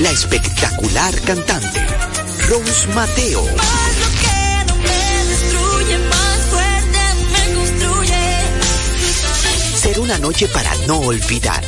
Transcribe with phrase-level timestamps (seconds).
[0.00, 1.86] la espectacular cantante
[2.48, 3.44] Rose Mateo.
[9.74, 11.64] Ser una noche para no olvidar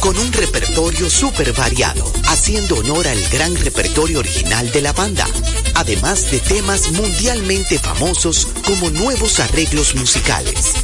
[0.00, 5.26] con un repertorio súper variado, haciendo honor al gran repertorio original de la banda,
[5.74, 10.74] además de temas mundialmente famosos como nuevos arreglos musicales.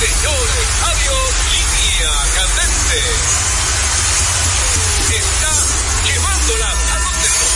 [0.00, 0.66] Sí, señores.
[0.82, 1.30] Adiós.
[1.54, 3.00] Línea candente.
[5.14, 5.52] Está
[6.06, 7.46] llevándola a donde no.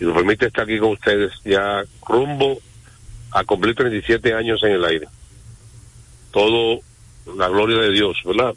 [0.00, 2.58] Y nos permite estar aquí con ustedes ya rumbo
[3.32, 5.08] a cumplir 37 años en el aire.
[6.38, 6.78] Todo
[7.36, 8.54] la gloria de Dios, ¿verdad?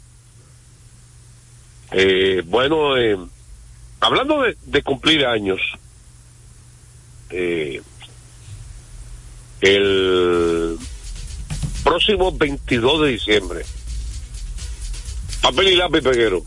[1.90, 3.18] Eh, bueno, eh,
[3.98, 5.58] hablando de, cumplir años,
[7.30, 7.82] eh,
[9.62, 10.78] el
[11.82, 13.64] próximo 22 de diciembre,
[15.40, 16.44] papel y lápiz peguero.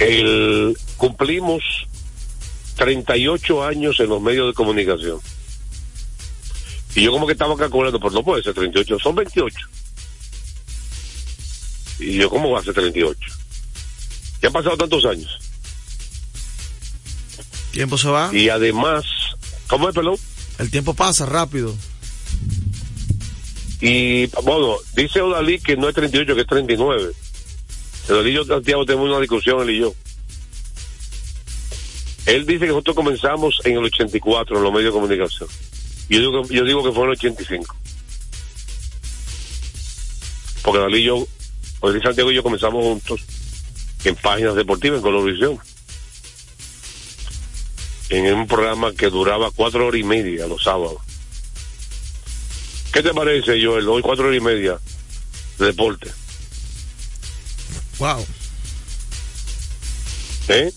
[0.00, 1.62] El, cumplimos
[2.76, 5.18] 38 años en los medios de comunicación.
[6.94, 9.56] Y yo como que estaba calculando, pues no puede ser 38, son 28.
[12.00, 13.18] Y yo, ¿cómo va a ser 38?
[14.42, 15.38] Ya han pasado tantos años.
[17.72, 18.30] Tiempo se va.
[18.32, 19.04] Y además,
[19.68, 20.16] ¿cómo es, pelón?
[20.58, 21.74] El tiempo pasa rápido.
[23.80, 27.12] Y bueno, dice Odalí que no es 38, que es 39.
[28.06, 29.94] Pero Lillo Santiago tenemos una discusión, él y yo.
[32.26, 35.48] Él dice que nosotros comenzamos en el 84 en los medios de comunicación.
[36.10, 37.76] Yo digo que, yo digo que fue en el 85.
[40.62, 41.26] Porque Dalí y yo,
[41.78, 43.20] José Santiago y yo comenzamos juntos
[44.04, 45.58] en páginas deportivas en Colorvisión.
[48.08, 51.00] En un programa que duraba cuatro horas y media los sábados.
[52.92, 53.88] ¿Qué te parece, Joel?
[53.88, 54.80] Hoy cuatro horas y media
[55.58, 56.10] de deporte.
[57.98, 58.26] Wow.
[60.48, 60.72] ¿Eh?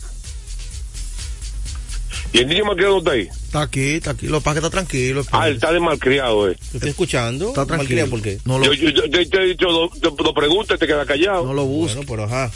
[2.34, 3.43] ¿Y el niño malcriado no está ahí?
[3.54, 4.26] Está aquí, está aquí.
[4.26, 5.24] Lo que pasa que está tranquilo.
[5.32, 6.56] Ah, él está de malcriado, eh.
[6.72, 7.50] ¿Te estoy escuchando?
[7.50, 8.10] Está tranquilo.
[8.10, 8.40] ¿Por qué?
[8.46, 11.06] No lo, Yo, yo, yo te, te he dicho dos- dos preguntas y te quedas
[11.06, 11.46] callado.
[11.46, 11.98] no lo busques.
[11.98, 12.52] Bueno, pero ajá.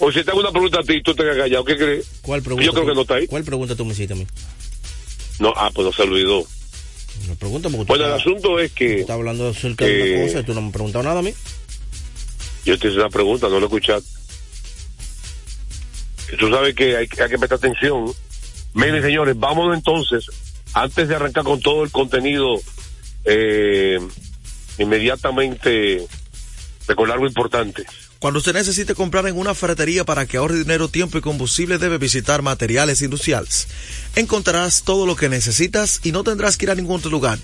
[0.00, 2.06] O si te hago una pregunta a ti tú te quedas callado, ¿qué crees?
[2.22, 2.66] ¿Cuál pregunta?
[2.66, 3.26] Yo creo tú- que no está ahí.
[3.28, 4.26] ¿Cuál pregunta tú me hiciste a mí?
[5.38, 6.44] No, ah, pues no se olvidó.
[7.28, 10.16] Me pregunta porque tú Bueno, el estás, asunto es que estás hablando acerca de eh,
[10.16, 11.32] una cosa y tú no me has preguntado nada a mí.
[12.64, 14.08] yo te hice una pregunta, no lo escuchaste.
[16.40, 18.12] Tú sabes que hay, que- hay que prestar atención.
[18.74, 20.26] Miren, señores, vámonos entonces,
[20.72, 22.60] antes de arrancar con todo el contenido,
[23.24, 23.98] eh,
[24.78, 26.06] inmediatamente
[26.86, 27.84] recordar algo importante.
[28.22, 31.98] Cuando usted necesite comprar en una ferretería para que ahorre dinero, tiempo y combustible, debe
[31.98, 33.66] visitar Materiales Industriales.
[34.14, 37.40] Encontrarás todo lo que necesitas y no tendrás que ir a ningún otro lugar.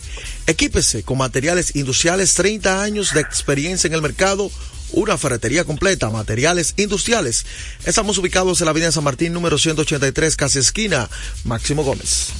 [0.47, 4.53] Equípese con Materiales Industriales, 30 años de experiencia en el mercado,
[4.93, 7.47] una ferretería completa, Materiales Industriales.
[7.85, 11.09] Estamos ubicados en la avenida San Martín, número 183, casi esquina,
[11.45, 12.33] Máximo Gómez.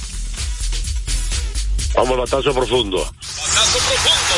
[1.95, 2.97] Vamos al batazo profundo.
[2.97, 4.35] Batazo profundo.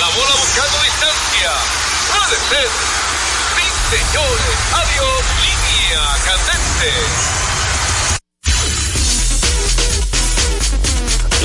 [0.00, 1.52] La bola buscando distancia.
[2.12, 2.68] Puede ser.
[3.56, 3.66] Sí,
[3.96, 4.56] señores.
[4.74, 5.22] Adiós.
[5.44, 6.90] Línea candente.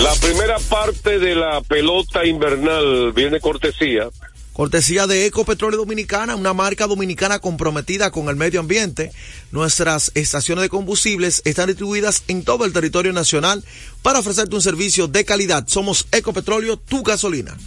[0.03, 4.09] La primera parte de la pelota invernal viene cortesía
[4.53, 9.11] Cortesía de Ecopetróleo Dominicana, una marca dominicana comprometida con el medio ambiente.
[9.51, 13.63] Nuestras estaciones de combustibles están distribuidas en todo el territorio nacional
[14.03, 15.67] para ofrecerte un servicio de calidad.
[15.67, 17.57] Somos Ecopetróleo, tu gasolina.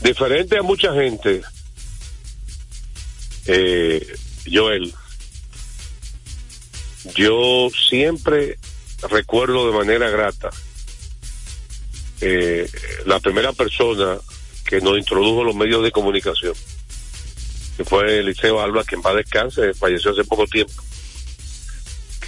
[0.00, 1.42] diferente a mucha gente,
[3.46, 4.16] eh,
[4.50, 4.94] Joel,
[7.16, 8.58] yo siempre
[9.10, 10.50] recuerdo de manera grata
[12.20, 12.70] eh,
[13.06, 14.18] la primera persona
[14.64, 16.54] que nos introdujo a los medios de comunicación,
[17.76, 20.72] que fue Eliseo Alba, que en paz descanse, falleció hace poco tiempo.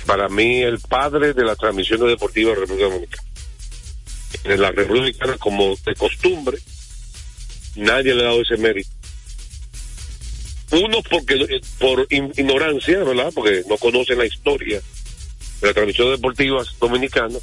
[0.06, 3.28] Para mí, el padre de las transmisiones deportivas de la República Dominicana.
[4.44, 6.58] En la República Dominicana, como de costumbre,
[7.74, 8.90] nadie le ha dado ese mérito.
[10.72, 13.32] Uno porque eh, por ignorancia, ¿verdad?
[13.34, 14.80] Porque no conocen la historia
[15.60, 17.42] de las transmisiones deportivas dominicanas,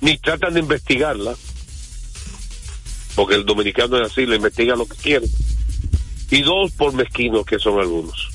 [0.00, 1.34] ni tratan de investigarla,
[3.14, 5.26] porque el dominicano es así, le investiga lo que quiere.
[6.30, 8.30] Y dos, por mezquinos que son algunos.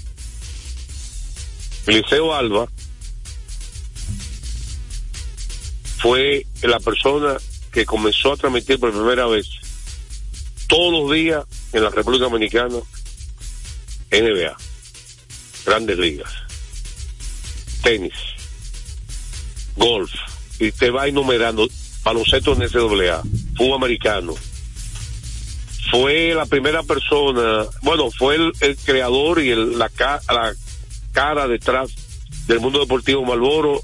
[1.88, 2.68] Eliseo Alba
[5.98, 7.38] fue la persona
[7.72, 9.48] que comenzó a transmitir por primera vez
[10.68, 11.44] todos los días
[11.74, 12.78] en la República Dominicana
[14.12, 14.56] NBA,
[15.66, 16.32] grandes ligas,
[17.84, 18.14] tenis,
[19.76, 20.12] golf,
[20.60, 21.68] y te va enumerando
[22.04, 23.24] baloncesto en NCAA,
[23.56, 24.36] fútbol americano.
[25.92, 30.54] Fue la primera persona, bueno, fue el, creador y el, la, la
[31.12, 31.90] cara detrás
[32.48, 33.82] del mundo deportivo Malboro,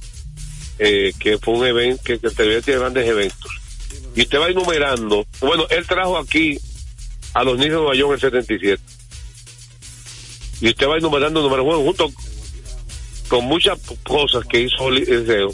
[0.78, 3.52] eh, que fue un evento que, que tiene grandes eventos.
[4.16, 6.58] Y usted va enumerando, bueno, él trajo aquí
[7.34, 8.84] a los niños de Nueva York en el 77.
[10.62, 12.10] Y usted va enumerando números bueno, junto
[13.28, 15.54] con muchas cosas que hizo Eliseo.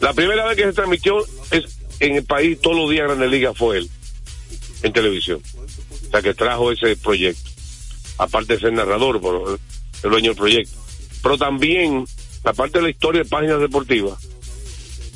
[0.00, 3.56] La primera vez que se transmitió es en el país todos los días Grandes Ligas
[3.56, 3.90] fue él,
[4.82, 5.40] en televisión.
[6.10, 7.50] Sea, que trajo ese proyecto.
[8.18, 9.58] Aparte de ser narrador, por
[10.02, 10.76] el dueño del proyecto.
[11.22, 12.06] Pero también,
[12.44, 14.18] aparte de la historia de páginas deportivas,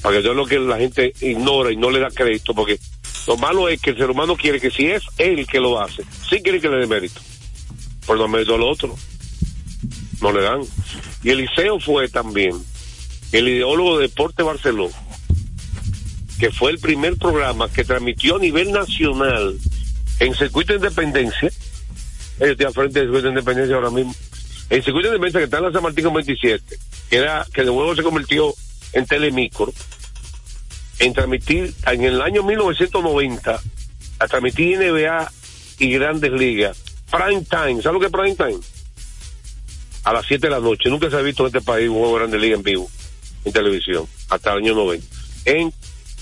[0.02, 2.78] para que yo lo que la gente ignora y no le da crédito, porque
[3.26, 6.02] lo malo es que el ser humano quiere que si es él que lo hace,
[6.28, 7.20] sí quiere que le dé mérito.
[8.06, 8.97] Por no mérito al otro.
[10.20, 10.62] No le dan.
[11.23, 12.52] Y Eliseo fue también
[13.32, 14.94] el ideólogo de Deporte Barcelona,
[16.38, 19.56] que fue el primer programa que transmitió a nivel nacional
[20.20, 21.50] en Circuito de Independencia.
[22.38, 24.14] Ellos estoy al frente del Circuito de Independencia ahora mismo.
[24.68, 27.62] En Circuito de Independencia, que está en la San Martín con 27, que, era, que
[27.62, 28.54] de nuevo se convirtió
[28.92, 29.72] en Telemicro,
[30.98, 33.60] en transmitir en el año 1990,
[34.18, 35.32] a transmitir NBA
[35.78, 36.82] y grandes ligas.
[37.10, 38.60] Prime time, ¿sabes lo que es prime time?
[40.04, 40.88] A las 7 de la noche.
[40.90, 42.90] Nunca se ha visto en este país un juego de grandes ligas en vivo,
[43.44, 45.06] en televisión, hasta el año 90.
[45.46, 45.72] En,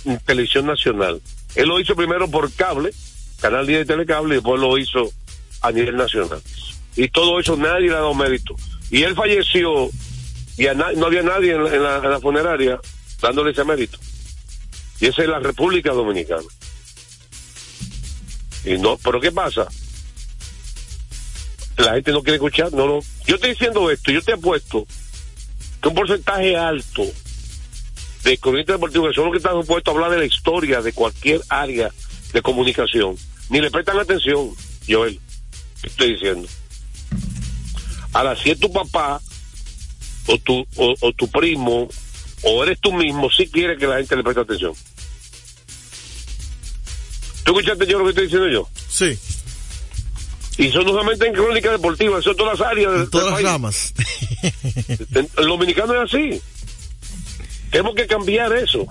[0.04, 1.20] en televisión nacional.
[1.54, 2.92] Él lo hizo primero por cable,
[3.40, 5.10] Canal 10 de Telecable, y después lo hizo
[5.60, 6.40] a nivel nacional.
[6.96, 8.54] y todo eso nadie le ha dado mérito.
[8.90, 9.88] Y él falleció
[10.56, 10.64] y
[10.96, 12.80] no había nadie en la, en la- funeraria
[13.22, 13.98] dándole ese mérito.
[15.00, 16.42] Y esa es la República Dominicana.
[18.64, 19.68] Y no, pero ¿qué pasa?
[21.76, 22.98] La gente no quiere escuchar, no, no.
[23.26, 24.84] Yo estoy diciendo esto, yo te apuesto
[25.80, 27.04] que un porcentaje alto
[28.24, 30.92] de cronistas deportivos que son los que están supuestos a hablar de la historia de
[30.92, 31.90] cualquier área
[32.32, 33.16] de comunicación,
[33.50, 34.50] ni le prestan atención,
[34.88, 35.18] Joel,
[35.82, 36.48] ¿qué estoy diciendo?
[38.12, 39.20] Ahora, si es tu papá,
[40.26, 41.88] o tu, o, o tu primo,
[42.42, 44.72] o eres tú mismo, si quiere que la gente le preste atención.
[47.44, 48.68] ¿Tú escuchaste yo lo que estoy diciendo yo?
[48.88, 49.18] Sí,
[50.58, 53.42] Y eso no solamente en crónica deportiva, eso en todas las áreas en todas las
[53.42, 53.94] ramas.
[55.12, 56.42] El dominicano es así.
[57.70, 58.86] Tenemos que cambiar eso.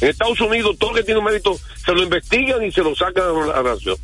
[0.00, 2.94] En Estados Unidos, todo lo que tiene un mérito se lo investigan y se lo
[2.94, 3.96] sacan a la nación.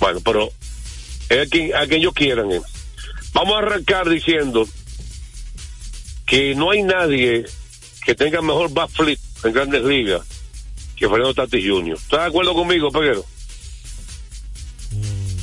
[0.00, 0.50] Bueno, pero
[1.28, 2.50] es a quien, a quien ellos quieran.
[2.50, 2.60] eh.
[3.32, 4.66] Vamos a arrancar diciendo
[6.26, 7.44] que no hay nadie
[8.04, 10.22] que tenga mejor backflip en grandes ligas
[10.96, 11.96] que Fernando Tatis Jr.
[11.96, 13.24] ¿Estás de acuerdo conmigo, Peguero?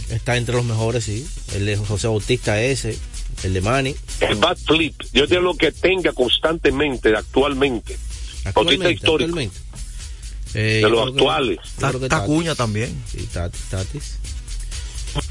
[0.09, 1.27] Está entre los mejores, sí.
[1.53, 2.97] El de José Bautista ese,
[3.43, 3.95] el de Manny.
[4.21, 7.97] El backflip, yo digo lo que tenga constantemente, actualmente.
[8.53, 9.29] Bautista histórico.
[9.29, 9.57] actualmente.
[10.55, 11.59] Eh, de los actuales.
[11.79, 12.09] que.
[12.09, 12.89] Tacuña también.
[13.11, 14.15] Sí, Tatis, Tatis.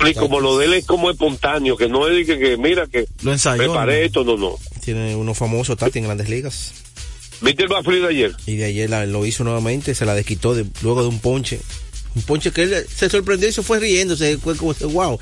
[0.08, 2.86] Y como lo de él es como espontáneo, que no es de que, que mira
[2.88, 3.58] que Lo ensayó.
[3.58, 4.06] preparé ¿no?
[4.06, 4.56] esto, no, no.
[4.84, 6.72] Tiene uno famoso, Tati, en grandes ligas.
[7.40, 8.36] ¿Viste el backflip de ayer?
[8.46, 11.60] Y de ayer la- lo hizo nuevamente, se la desquitó de, luego de un ponche.
[12.16, 15.18] Un ponche que él se sorprendió y se fue riéndose, fue como, wow.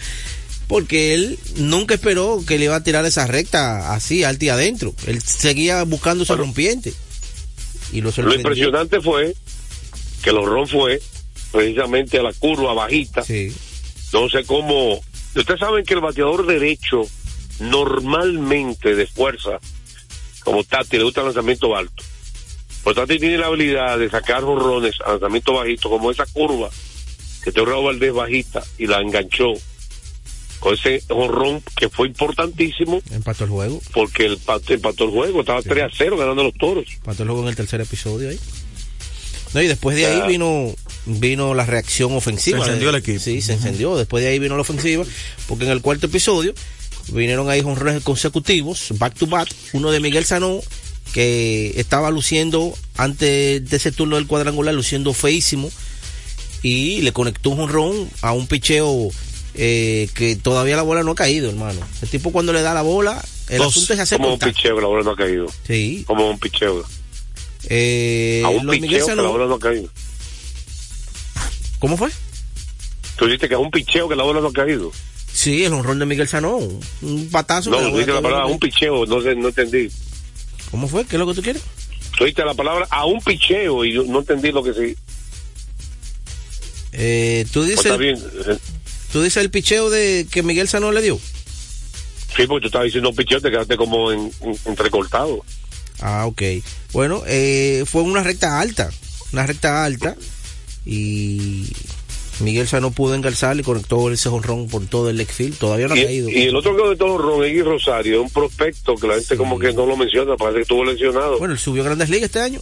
[0.69, 4.95] Porque él nunca esperó que le iba a tirar esa recta así, alta y adentro.
[5.07, 6.95] Él seguía buscando su rompiente.
[7.93, 9.35] Y lo impresionante fue
[10.23, 11.01] que el horrón fue
[11.53, 13.23] precisamente a la curva bajita.
[13.23, 13.55] Sí.
[14.13, 15.01] No sé cómo.
[15.35, 17.03] Ustedes saben que el bateador derecho
[17.61, 19.59] normalmente de fuerza,
[20.41, 22.03] como Tati, le gusta el lanzamiento alto.
[22.85, 26.71] Pero Tati tiene la habilidad de sacar jorrones a lanzamiento bajito, como esa curva
[27.43, 29.53] que te Raúl Valdés bajita y la enganchó
[30.61, 33.81] con ese jorrón que fue importantísimo Empató el juego.
[33.93, 36.87] porque el pat- empató el juego, estaba 3 a 0 ganando los toros.
[36.95, 38.39] Empató el juego en el tercer episodio ahí.
[39.55, 40.25] No, y después de Ya.
[40.25, 40.75] ahí vino
[41.07, 42.59] vino la reacción ofensiva.
[42.59, 43.21] Se encendió el equipo.
[43.21, 43.97] Sí, se encendió.
[43.97, 45.05] Después de ahí vino la ofensiva,
[45.47, 46.53] porque en el cuarto episodio
[47.13, 50.61] vinieron ahí jonrones consecutivos, back to back, uno de Miguel Sanó,
[51.15, 55.71] que estaba luciendo antes de ese turno del cuadrangular, luciendo feísimo,
[56.63, 59.11] y le conectó un jonrón a un picheo
[59.59, 61.81] eh, que todavía la bola no ha caído, hermano.
[62.03, 63.69] El tipo cuando le da la bola, el Dos.
[63.69, 65.47] asunto es hacer Como un picheo, que la bola no ha caído.
[65.67, 66.05] Sí.
[66.07, 66.85] Como un picheo.
[67.69, 69.89] Eh, a un picheo que la bola no ha caído.
[71.79, 72.11] ¿Cómo fue?
[73.17, 74.93] Tú dices que es un picheo que la bola no ha caído.
[75.33, 77.71] Sí, el honrón de Miguel Sanó, un patazo.
[77.71, 79.89] No, tú dices la palabra no- un picheo, no, sé, no entendí.
[80.71, 81.05] ¿Cómo fue?
[81.05, 81.63] ¿Qué es lo que tú quieres?
[82.17, 84.97] Tú dijiste la palabra a un picheo y yo no entendí lo que sí.
[86.93, 88.19] Eh, tú Pues dices, está bien.
[89.13, 91.19] Tú dices el picheo de que Miguel Sanó le dio.
[92.37, 95.43] Sí, porque tú estabas diciendo un picheo, te quedaste como en, en- entrecortado.
[96.01, 96.43] Ah, ok.
[96.93, 98.91] Bueno, eh, fue una recta alta,
[99.33, 100.15] una recta alta
[100.85, 101.67] y
[102.41, 105.57] Miguel Sanó pudo engalzar y conectó ese honrón por todo el field.
[105.57, 106.29] Todavía no ha caído.
[106.29, 109.37] y el otro que todo Ron Egui Rosario, un prospecto que la gente Sí.
[109.37, 111.39] como que no lo menciona, parece que estuvo lesionado.
[111.39, 112.61] Bueno, él subió a Grandes Ligas este año.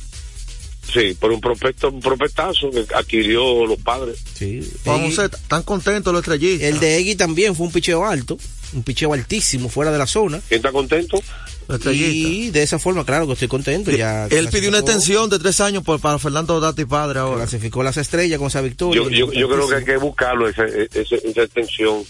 [0.93, 4.19] Sí, por un prospecto, un prospectazo que adquirió los padres.
[4.35, 4.61] Sí.
[4.85, 6.69] Vamos a ser tan contentos los estrellistas.
[6.69, 8.39] el de Egui también fue un picheo alto,
[8.75, 10.41] un picheo altísimo fuera de la zona.
[10.49, 11.21] ¿Quién está contento?
[11.67, 12.31] los estrellistas.
[12.33, 13.91] Y de esa forma, claro que estoy contento.
[13.91, 17.39] Ya Él pidió una extensión de tres años por, para Fernando Dati padre ahora.
[17.39, 19.03] Clasificó las estrellas con esa victoria.
[19.03, 22.03] Yo, yo, yo creo que hay que buscarlo, ese, ese- esa extensión.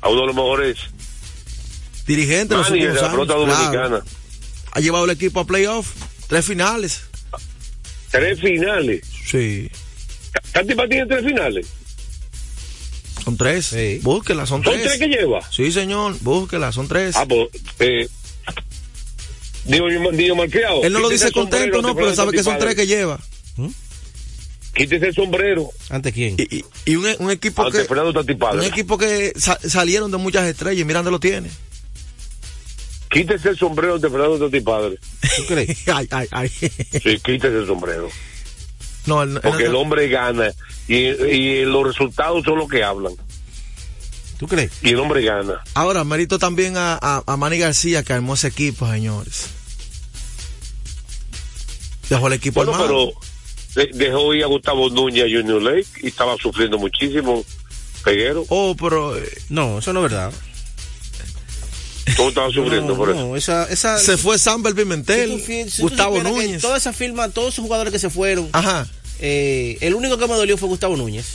[0.00, 0.78] A uno de los mejores
[2.06, 3.46] Dirigente en los managers de la pelota claro.
[3.52, 4.04] dominicana.
[4.72, 5.88] Ha llevado el equipo a playoff.
[6.28, 7.02] Tres finales.
[8.12, 9.00] Tres finales.
[9.26, 9.68] Sí.
[10.52, 11.66] ¿Tati tiene tres finales?
[13.24, 13.66] Son tres.
[13.66, 13.98] Sí.
[14.02, 14.84] Búsquela, son ¿Son tres.
[14.84, 15.40] tres que lleva?
[15.50, 16.16] Sí, señor.
[16.20, 17.16] Búsquela, son tres.
[17.16, 17.48] Ah, pues,
[17.80, 18.08] eh,
[19.64, 20.82] digo, digo malcriado.
[20.84, 23.18] Él no lo dice sombrero contento, no, pero sabe que son tres que lleva.
[24.74, 26.34] Quítese el sombrero ¿Ante quién?
[26.38, 27.84] Y, y- y un, un equipo ante que.
[27.84, 31.50] Fernando Tati Un equipo que sa- salieron de muchas estrellas y mira dónde lo tiene.
[33.12, 34.98] Quítese el sombrero ante Fernando Tati Padre.
[35.36, 35.86] ¿Tú crees?
[35.94, 36.48] ay, ay, ay.
[36.48, 38.08] Sí, quítese el sombrero.
[39.06, 40.50] No, Porque el hombre gana
[40.88, 43.12] y, y los resultados son los que hablan.
[44.38, 44.70] ¿Tú crees?
[44.82, 45.60] Y el hombre gana.
[45.74, 49.46] Ahora, mérito también a, a, a Manny García que armó ese equipo, señores.
[52.08, 53.12] Dejó el equipo Bueno, armado.
[53.74, 57.44] pero de- dejó ir a Gustavo Núñez a Junior Lake y estaba sufriendo muchísimo
[58.04, 58.44] Peguero.
[58.48, 60.32] Oh, pero eh, No, eso no es verdad.
[62.16, 63.36] ¿Cómo estaba sufriendo No, por eso?
[63.36, 66.60] esa, esa, se fue Samber Pimentel, si tú fi- si tú Gustavo Núñez.
[66.60, 68.86] Toda esa firma, todos esos jugadores que se fueron, Ajá.
[69.20, 71.26] eh, el único que me dolió fue Gustavo Núñez.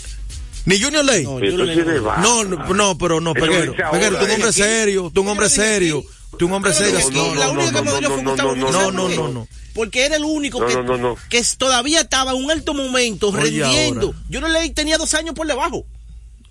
[0.66, 1.24] Ni Junior Ley.
[1.24, 1.76] No, Eso no le-
[2.22, 2.44] no,
[2.74, 3.74] no, pero no, Peguero.
[3.92, 6.04] Peguero, tú un hombre serio, tú un hombre serio,
[6.38, 7.00] tú un hombre serio.
[7.36, 8.74] la no, única que me no, dolió no, fue no, Gustavo no, Núñez.
[8.74, 9.48] no, ¿sabes no, no, no.
[9.74, 11.18] Porque era el único No, que, no, no, no.
[11.30, 14.08] que todavía estaba en un alto momento, Oye, rendiendo.
[14.08, 14.20] ahora.
[14.28, 15.86] Yo no leí tenía dos años por debajo.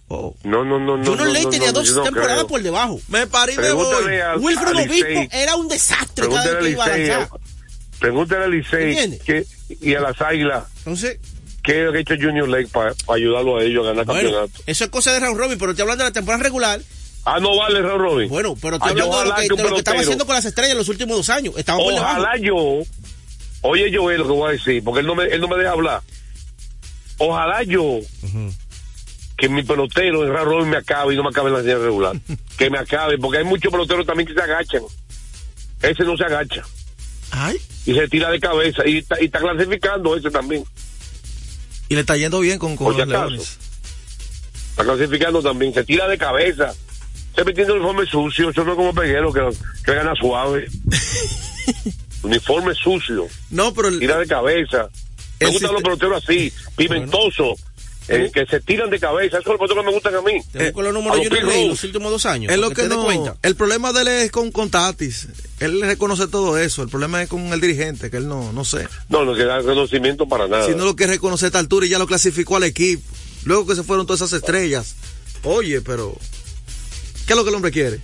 [0.08, 0.36] Oh.
[0.44, 1.04] No, no, no, no.
[1.04, 2.46] Yo no, no, tenía no, dos yo temporadas creo.
[2.46, 3.00] por debajo.
[3.08, 4.16] Me parí y me voy.
[4.20, 7.28] A Obispo era un desastre cada vez que iba a lanzar.
[7.98, 9.18] pregúntale a Licey
[9.80, 11.18] y a las Águilas Entonces,
[11.64, 14.62] qué ha hecho Junior Lake para ayudarlo a ellos a ganar bueno, campeonato.
[14.66, 16.80] eso es cosa de Round Robin, pero estoy hablando de la temporada regular.
[17.24, 18.28] Ah, no vale, Raúl Robin.
[18.28, 20.44] Bueno, pero estoy Ah, hablando de lo que, de lo que estaba haciendo con las
[20.44, 21.54] estrellas en los últimos dos años.
[21.56, 22.20] Estaba por debajo.
[22.20, 22.54] Ojalá yo,
[23.62, 25.72] oye Joel, lo que voy a decir, porque él no me, él no me deja
[25.72, 26.02] hablar.
[27.18, 27.98] Ojalá yo,
[29.36, 32.16] que mi pelotero en Robin me acabe y no me acabe en la serie regular.
[32.58, 34.82] que me acabe, porque hay muchos peloteros también que se agachan.
[35.82, 36.62] Ese no se agacha
[37.30, 40.64] Ay, y se tira de cabeza y está, y está clasificando ese también.
[41.88, 43.28] y le está yendo bien con, con los acaso.
[43.28, 43.58] Leones.
[44.70, 46.72] Está clasificando también, se tira de cabeza.
[47.34, 49.42] Se metiendo el uniforme sucio, eso no es como peguero que,
[49.84, 50.66] que gana suave.
[52.22, 54.88] uniforme sucio, No, pero el- tira de cabeza.
[55.40, 57.60] Me gustan los peloteros así, pimentosos,
[58.08, 59.38] eh, que se tiran de cabeza.
[59.38, 60.40] Esos son los peloteros que me gustan a mí.
[60.52, 62.52] Te busco los números de los Junior Ley en los últimos dos años.
[62.52, 63.04] es lo que no.
[63.04, 63.36] cuenta.
[63.42, 65.28] El problema de él es con, con Tatis.
[65.60, 66.82] Él reconoce todo eso.
[66.82, 68.86] El problema es con el dirigente, que él no, no sé.
[69.08, 70.66] No, no que da reconocimiento para nada.
[70.66, 73.02] Si no lo quiere reconocer a esta altura y ya lo clasificó al equipo.
[73.44, 74.94] Luego que se fueron todas esas estrellas.
[75.42, 76.16] Oye, pero.
[77.26, 78.00] ¿Qué es lo que el hombre quiere?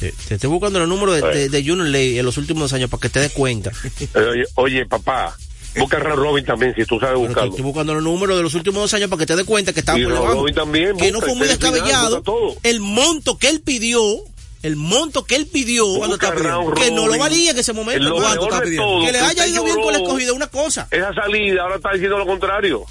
[0.00, 2.72] Te, te estoy buscando los números de, de, de Junior Ley en los últimos dos
[2.72, 3.70] años para que te des cuenta.
[4.00, 5.36] Eh, oye, oye, papá,
[5.76, 7.50] busca a Ray Robin también si tú sabes Pero buscarlo.
[7.50, 9.80] estoy buscando los números de los últimos dos años para que te des cuenta que
[9.80, 10.40] estaba Y por Raúl debajo.
[10.42, 12.22] Robin también, que no fue el muy descabellado.
[12.62, 14.00] El monto que él pidió,
[14.62, 16.74] el monto que él pidió, Busca está pidiendo?
[16.74, 18.08] Que no lo valía en ese momento.
[18.08, 18.86] Lo ¿Cuánto mejor está pidiendo?
[18.86, 20.88] todo, que le haya ido bien con la lloró escogida, una cosa.
[20.90, 22.84] Esa salida ahora está diciendo lo contrario.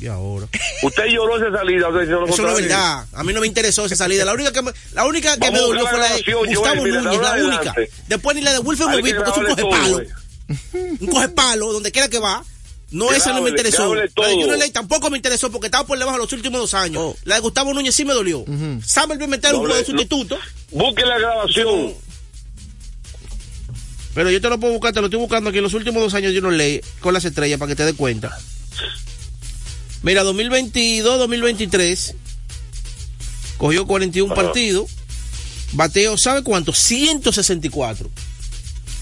[0.00, 0.46] Y ahora.
[0.84, 3.04] Usted lloró esa salida, está Eso no es verdad.
[3.12, 4.24] A mí no me interesó esa salida.
[4.24, 7.20] La única que me, la única que Vamos me dolió fue la de Gustavo Núñez,
[7.20, 7.74] la única.
[8.06, 10.00] Después ni la de Wilfred Hay que Obispo, que es un coge palo.
[10.72, 12.44] Un coge palo, donde quiera que va.
[12.90, 13.94] No, esa no me interesó.
[13.94, 14.10] La de.
[14.16, 17.02] Junior Ley tampoco me interesó porque estaba por debajo de los últimos dos años.
[17.02, 17.16] Oh.
[17.24, 18.44] La de Gustavo Núñez sí me dolió.
[18.84, 20.38] Samuel Pimentel un juego sustituto.
[20.70, 21.94] Busque la grabación.
[24.14, 26.14] Pero yo te lo puedo buscar, te lo estoy buscando aquí en los últimos dos
[26.14, 28.36] años de Junior Ley con las estrellas para que te des cuenta.
[30.02, 32.14] Mira, 2022-2023
[33.58, 34.42] cogió 41 Ajá.
[34.42, 34.90] partidos,
[35.72, 36.72] bateo, ¿sabe cuánto?
[36.72, 38.10] 164.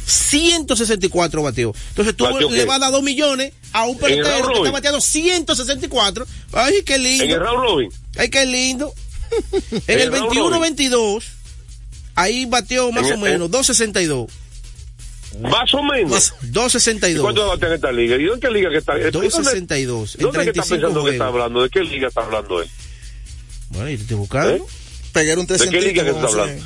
[0.06, 1.74] 164 bateó.
[1.90, 4.70] Entonces tú ¿Bateó le vas a dar 2 millones a un el pelotero que está
[4.70, 6.26] bateando 164.
[6.52, 7.38] Ay, qué En el lindo.
[7.40, 7.90] Raúl Robin.
[8.16, 8.94] Ay, qué lindo.
[9.52, 11.24] en En el el Raúl 21-22,
[12.14, 14.30] ahí bateó más En o el- menos 262.
[15.40, 16.32] Más o menos.
[16.42, 17.22] ¿Y 262.
[17.22, 18.16] ¿Cuánto va a tener esta liga?
[18.16, 18.92] ¿Y en qué liga que está?
[18.94, 21.62] ¿Dónde, 262 en ¿Dónde que está 35 pensando que está hablando?
[21.62, 22.68] ¿De qué liga está hablando él?
[23.70, 24.54] Bueno, y te estoy buscando.
[24.54, 24.62] ¿Eh?
[25.12, 26.64] Pegar un ¿De qué liga que está hablando?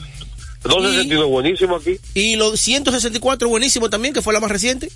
[0.63, 1.99] 262, buenísimo aquí.
[2.15, 4.91] Y los 164 buenísimo también, que fue la más reciente.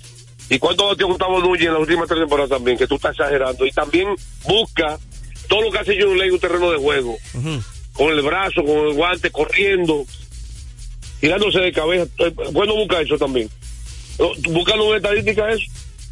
[0.49, 2.77] ¿Y cuánto batió Gustavo Núñez en las últimas tres temporadas también?
[2.77, 3.65] Que tú estás exagerando.
[3.65, 4.07] Y también
[4.47, 4.99] busca
[5.49, 7.17] todo lo que hace Junior Ley en un terreno de juego.
[7.93, 10.05] Con el brazo, con el guante, corriendo,
[11.19, 12.05] tirándose de cabeza.
[12.19, 13.49] Eh, Bueno, busca eso también.
[14.49, 15.63] Buscando una estadística eso.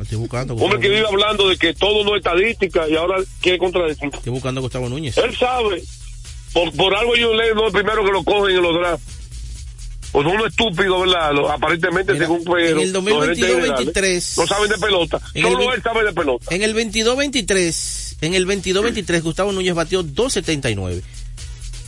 [0.01, 0.55] Estoy buscando.
[0.55, 4.09] Hombre que vive hablando de que todo no es estadística y ahora quiere contradecir.
[4.11, 5.15] Estoy buscando a Gustavo Núñez.
[5.17, 5.83] Él sabe.
[6.53, 9.03] Por, por algo Junior Ley no es el primero que lo cogen en los drafts.
[10.13, 11.33] Pues uno estúpido, ¿verdad?
[11.33, 15.19] Lo- aparentemente, Mira, según Pedro, en el los gerentes 2022-23, generales No saben de pelota.
[15.33, 16.55] en el Solo él sabe de pelota.
[16.55, 21.01] En el 22-23, en el 22-23, Gustavo Núñez batió 279.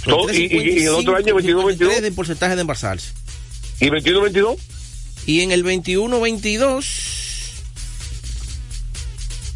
[0.03, 1.61] Con So- y- y- y el otro año, 22-22.
[1.93, 3.11] 53 de porcentaje de embarazarse.
[3.79, 4.57] ¿Y 21-22?
[5.27, 6.85] Y en el 21-22,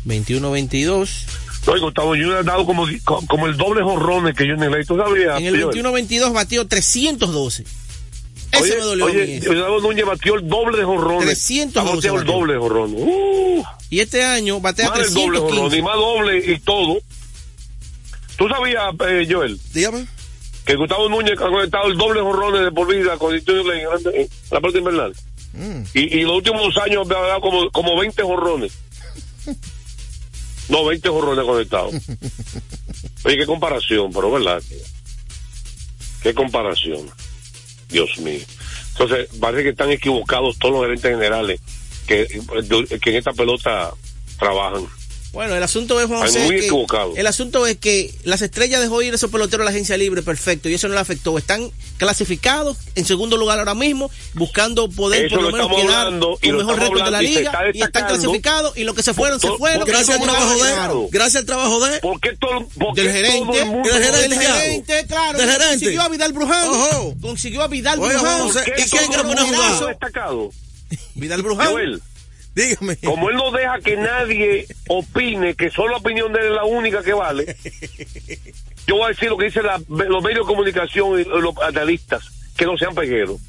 [0.06, 1.26] 21-22,
[1.68, 2.86] Oye, Gustavo Junior ha dado como,
[3.28, 4.86] como el doble jorrones que Junior Ley.
[4.86, 5.40] ¿Tú sabías?
[5.40, 5.76] en el Joel?
[5.84, 7.66] 21-22 batió 312.
[8.52, 9.40] Ese Oye, me dolió oye.
[9.46, 11.26] Gustavo Núñez batió el doble de jorrones.
[11.26, 13.00] 312 Ha bateado el doble de jorrones.
[13.00, 15.72] Uh, Y este año batea más del doble de jorrones.
[15.72, 15.78] 315.
[15.78, 17.00] Y más doble y todo.
[18.38, 20.08] ¿Tú sabías, eh, Joel, Dígame.
[20.66, 24.30] que Gustavo Núñez ha conectado el doble de jorrones de por vida con en en
[24.52, 25.14] la pelota invernal?
[25.54, 25.82] Mm.
[25.94, 28.72] Y, y los últimos años me ha dado como, como 20 jorrones.
[30.70, 31.94] No, 20 jorrones conectados.
[33.26, 34.62] Oye, qué comparación, pero verdad.
[36.22, 37.10] Qué comparación.
[37.90, 38.40] Dios mío.
[38.92, 41.62] Entonces, parece que están equivocados todos los gerentes generales
[42.08, 42.28] que,
[43.02, 43.92] que en esta pelota
[44.38, 44.86] trabajan.
[45.32, 46.72] Bueno, el asunto es, Juan José, muy que-
[47.16, 50.70] el asunto es que las estrellas dejó ir esos peloteros a la agencia libre, perfecto,
[50.70, 51.38] y eso no le afectó.
[51.38, 56.06] Están clasificados en segundo lugar ahora mismo, buscando poder Eso por lo lo menos quedar
[56.08, 58.96] hablando y con lo mejor récord de la y liga y están clasificados y los
[58.96, 59.80] que se fueron se fueron.
[59.82, 61.08] porque Gracias al ¿Cómo trabajo de?
[61.12, 65.06] Gracias al trabajo de ¿Por qué todo, por del gerente, todo del gerente, del gerente,
[65.08, 65.70] claro, Del gerente.
[65.70, 67.16] consiguió a Vidal Bruján, Ojo.
[67.22, 70.50] consiguió a Vidal Bruján, a- ¿Por qué ¿Y quién que lo pone a jugar?
[71.14, 72.02] Vidal Bruján, Joel,
[72.68, 72.98] Dígame.
[72.98, 76.66] como él no deja que nadie opine que solo la opinión de él es la
[76.66, 77.56] única que vale,
[78.88, 82.24] yo voy a decir lo que dicen la- los medios de comunicación y los analistas,
[82.58, 83.40] que no sean pegueros.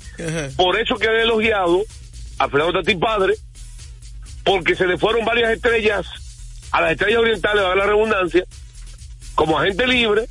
[0.57, 1.83] Por eso que han elogiado
[2.39, 3.35] a Fernando Tati Padre,
[4.45, 6.07] porque se le fueron varias estrellas
[6.71, 8.45] a las estrellas orientales, va a la redundancia,
[9.35, 10.27] como agente libre,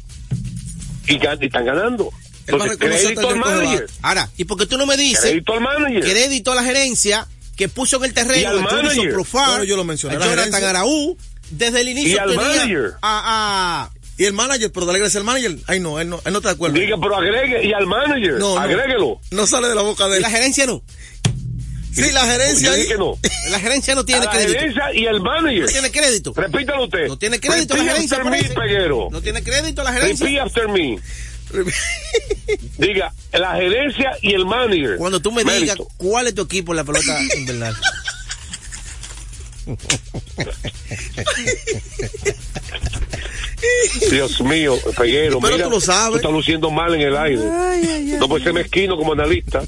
[1.08, 2.12] y, están ganando.
[2.48, 3.88] Entonces, crédito al manager.
[4.02, 6.02] Ahora, ¿y por qué tú no me dices Crédito al manager.
[6.02, 7.28] crédito a la gerencia
[7.60, 9.10] que puso en el terreno a.
[9.12, 10.70] Profar, Bueno, yo lo mencioné, a la Jonathan gerencia.
[10.72, 11.18] Araú,
[11.52, 12.94] desde el inicio Y al tenía manager.
[13.02, 15.58] a, a- Y el manager, pero dale gracias al manager.
[15.68, 16.80] Ay, no, él no, él no está de acuerdo.
[16.80, 18.60] Diga, pero agregue, y al manager, no, no.
[18.62, 19.20] agréguelo.
[19.32, 20.22] No sale de la boca de y él.
[20.22, 20.82] la gerencia no.
[21.92, 22.88] Sí, la gerencia ahí.
[22.88, 23.18] que no.
[23.50, 24.54] La gerencia no A tiene la crédito.
[24.60, 25.62] gerencia y el manager.
[25.64, 26.34] No tiene crédito.
[26.36, 27.08] Repítalo usted.
[27.08, 28.18] No tiene crédito la Repeat gerencia.
[28.18, 29.10] after me.
[29.12, 30.26] No tiene crédito la gerencia.
[30.26, 31.00] Repeat after me.
[32.78, 34.98] Diga, la gerencia y el manager.
[34.98, 37.76] Cuando tú me digas cuál es tu equipo en la pelota invernal.
[44.10, 46.18] Dios mío, Peguero, Pero mira, tú lo sabes.
[46.18, 48.18] estás luciendo mal en el aire.
[48.20, 49.62] no puedes ser mezquino como analista.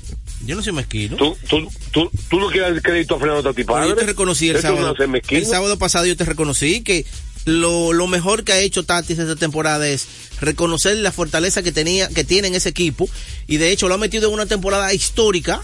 [0.46, 1.16] Yo no soy mezquino.
[1.18, 3.90] Tú, tú, tú, tú no quieres dar crédito a Fernando Tati Pero Padre.
[3.90, 4.96] yo te reconocí el no sábado.
[5.30, 7.06] el sábado pasado yo te reconocí que
[7.46, 10.06] lo, lo mejor que ha hecho Tatis esta temporada es
[10.40, 13.10] reconocer la fortaleza que tenía, que tiene en ese equipo,
[13.48, 15.62] y de hecho lo ha metido en una temporada histórica,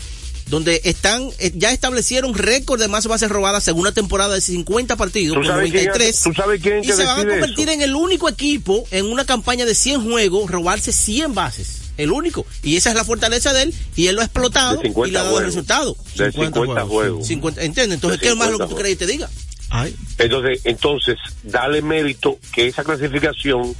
[0.47, 4.95] donde están, eh, ya establecieron récord de más bases robadas según una temporada de 50
[4.95, 6.17] partidos, ¿Tú con sabes quién 93.
[6.19, 7.71] hace- tú sabes quién y que se van a convertir eso?
[7.73, 11.79] en el único equipo en una campaña de 100 juegos, robarse 100 bases.
[11.97, 12.45] El único.
[12.61, 15.11] Y esa es la fortaleza de él, y él lo ha explotado De 50 y
[15.11, 15.53] le ha dado el juegos.
[15.55, 15.97] resultado.
[16.15, 17.27] De 50 50, juegos, juegos.
[17.27, 17.95] 50, ¿Entiendes?
[17.95, 19.29] Entonces, De ¿qué más lo 50 que tú crees y te diga?
[19.69, 19.95] Ay.
[20.17, 23.75] Entonces, entonces, dale mérito que esa clasificación,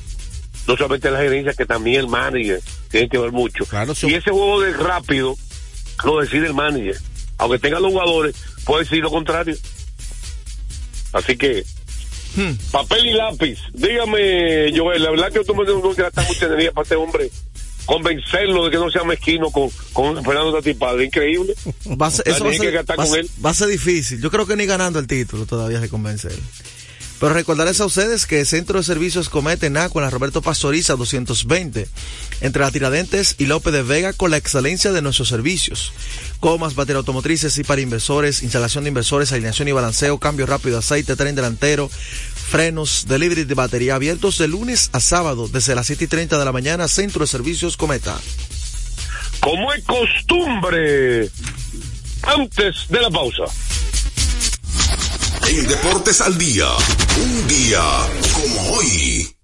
[0.68, 3.66] no solamente la gerencia, que también el manager tiene que ver mucho.
[3.66, 4.08] Claro, sí.
[4.10, 5.36] y ese juego de rápido
[6.04, 6.98] lo decide el manager.
[7.38, 9.56] Aunque tenga los jugadores, puede decir lo contrario.
[11.14, 11.64] Así que,
[12.36, 12.54] Hmm.
[12.72, 13.58] papel y lápiz.
[13.74, 17.32] Dígame, Joel, la verdad que tú me tengo que gastar mucha energía para este hombre.
[17.88, 21.06] Convencerlo de que no sea mezquino con, con Fernando Tati Padre.
[21.06, 21.56] Increíble.
[22.00, 23.30] Va a ser, eso va ser- que con él.
[23.44, 24.22] va a ser difícil.
[24.22, 26.40] Yo creo que ni ganando el título todavía se convence él.
[27.20, 31.88] Pero recordarles a ustedes que Centro de Servicios Comete Naco en la Roberto Pastoriza 220,
[32.42, 35.94] entre la Tiradentes y López de Vega con la excelencia de nuestros servicios.
[36.40, 40.80] Comas, baterías automotrices y para inversores, instalación de inversores, alineación y balanceo, cambio rápido de
[40.80, 41.90] aceite, tren delantero,
[42.48, 46.46] frenos, delivery de batería abiertos de lunes a sábado desde las 7 y 30 de
[46.46, 48.18] la mañana, Centro de Servicios Cometa.
[49.42, 51.30] Como es costumbre,
[52.24, 53.44] antes de la pausa.
[55.48, 56.68] En Deportes al Día,
[57.22, 57.82] un día
[58.34, 59.36] como hoy.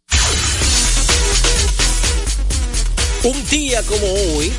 [3.24, 4.52] Un día como hoy,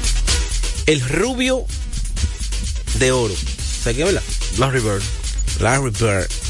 [0.87, 1.65] el rubio
[2.99, 3.35] de oro.
[3.83, 4.23] ¿Sabes qué, verdad?
[4.59, 5.03] Larry Bird.
[5.61, 6.44] Larry Bird.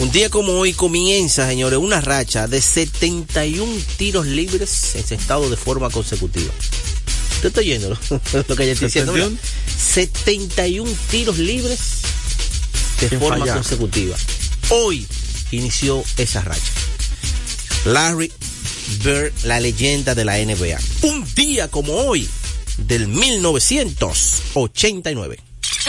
[0.00, 5.50] Un día como hoy comienza, señores, una racha de 71 tiros libres en ese estado
[5.50, 6.50] de forma consecutiva.
[7.42, 7.98] ¿Te estoy oyendo lo,
[8.56, 9.12] que yo estoy diciendo?
[9.12, 9.32] ¿verdad?
[9.76, 11.78] 71 tiros libres
[12.98, 13.56] de Sin forma fallar.
[13.56, 14.16] consecutiva.
[14.70, 15.06] Hoy
[15.50, 16.72] inició esa racha.
[17.84, 18.32] Larry
[19.04, 20.78] Bird, la leyenda de la NBA.
[21.02, 22.26] Un día como hoy,
[22.78, 25.49] del 1989.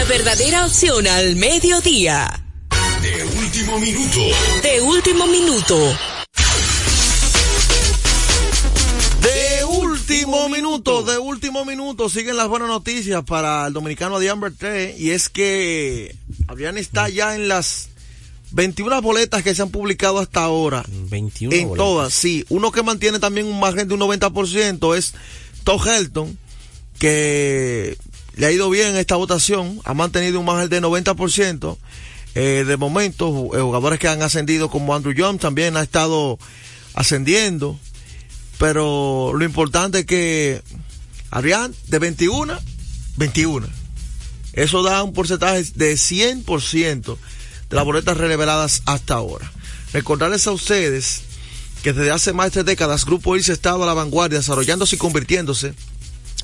[0.00, 2.42] la verdadera opción al mediodía.
[3.02, 4.20] De último minuto.
[4.62, 5.76] De último minuto.
[9.20, 14.96] De último minuto, de último minuto, siguen las buenas noticias para el dominicano Adrián Bertré
[14.98, 16.16] y es que
[16.48, 17.90] Adrián está ya en las
[18.52, 20.82] 21 boletas que se han publicado hasta ahora.
[20.88, 21.76] 21 En boletas.
[21.86, 22.46] todas, sí.
[22.48, 25.12] Uno que mantiene también un margen de un 90% es
[25.62, 26.38] Todd Helton,
[26.98, 27.98] que
[28.40, 31.76] le ha ido bien en esta votación, ha mantenido un margen de 90%.
[32.34, 36.38] Eh, de momento, eh, jugadores que han ascendido como Andrew Jones también ha estado
[36.94, 37.78] ascendiendo.
[38.56, 40.62] Pero lo importante es que
[41.30, 42.58] Adrián, de 21,
[43.18, 43.68] 21.
[44.54, 47.18] Eso da un porcentaje de 100%
[47.68, 49.52] de las boletas reveladas hasta ahora.
[49.92, 51.24] Recordarles a ustedes
[51.82, 54.96] que desde hace más de tres décadas Grupo Irse ha estado a la vanguardia, desarrollándose
[54.96, 55.74] y convirtiéndose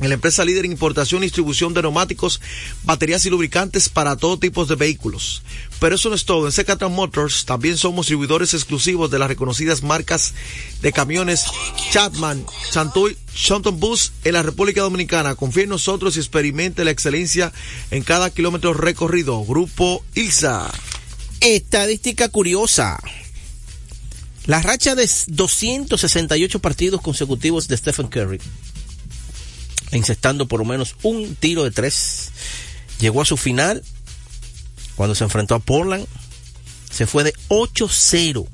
[0.00, 2.40] la empresa líder en importación y distribución de neumáticos,
[2.84, 5.42] baterías y lubricantes para todo tipo de vehículos.
[5.80, 6.46] Pero eso no es todo.
[6.46, 10.34] En Secatran Motors también somos distribuidores exclusivos de las reconocidas marcas
[10.82, 11.46] de camiones
[11.90, 15.34] Chatman, Santoy, Shanton Bus en la República Dominicana.
[15.34, 17.52] Confíe en nosotros y experimente la excelencia
[17.90, 19.44] en cada kilómetro recorrido.
[19.44, 20.70] Grupo ILSA.
[21.40, 22.98] Estadística curiosa.
[24.46, 28.38] La racha de 268 partidos consecutivos de Stephen Curry,
[29.90, 32.30] encestando por lo menos un tiro de tres,
[32.98, 33.82] llegó a su final
[34.96, 36.06] cuando se enfrentó a Portland.
[36.90, 38.46] Se fue de 8-0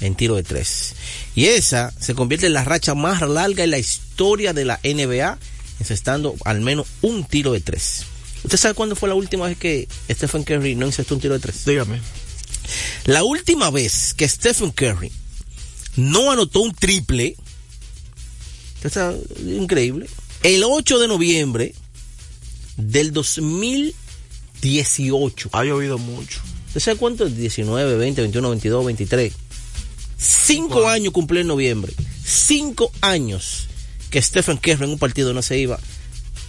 [0.00, 0.94] en tiro de tres.
[1.34, 5.38] Y esa se convierte en la racha más larga en la historia de la NBA,
[5.80, 8.04] encestando al menos un tiro de tres.
[8.44, 11.40] ¿Usted sabe cuándo fue la última vez que Stephen Curry no encestó un tiro de
[11.40, 11.64] tres?
[11.64, 12.00] Dígame.
[13.04, 15.10] La última vez que Stephen Curry
[15.96, 17.36] no anotó un triple,
[18.82, 19.14] está
[19.44, 20.08] increíble,
[20.46, 21.74] el 8 de noviembre
[22.76, 25.48] del 2018.
[25.50, 26.40] Ha llovido mucho.
[26.68, 27.28] ¿Usted sabe cuánto?
[27.28, 29.32] 19, 20, 21, 22, 23.
[30.16, 31.92] Cinco años cumplió en noviembre.
[32.24, 33.66] Cinco años
[34.10, 35.80] que Stephen Curry en un partido no se iba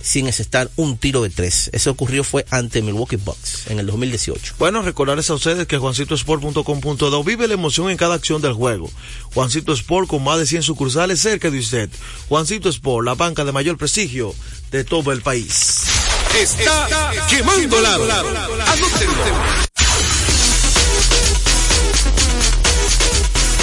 [0.08, 1.70] sin estar un tiro de tres.
[1.74, 4.56] Eso ocurrió fue ante Milwaukee Bucks en el 2018.
[4.58, 8.90] Bueno, recordarles a ustedes que juancitosport.com.do vive la emoción en cada acción del juego.
[9.34, 11.90] Juancito Sport con más de 100 sucursales cerca de usted.
[12.30, 14.34] Juancito Sport, la banca de mayor prestigio
[14.72, 15.82] de todo el país.
[16.40, 16.88] Está,
[17.30, 18.06] quemando lado.
[18.10, 19.68] Anótenlo.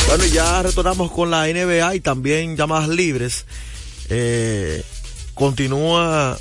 [0.08, 3.46] Bueno, y ya retornamos con la NBA y también llamadas libres.
[4.10, 4.84] Eh,
[5.34, 6.38] continúa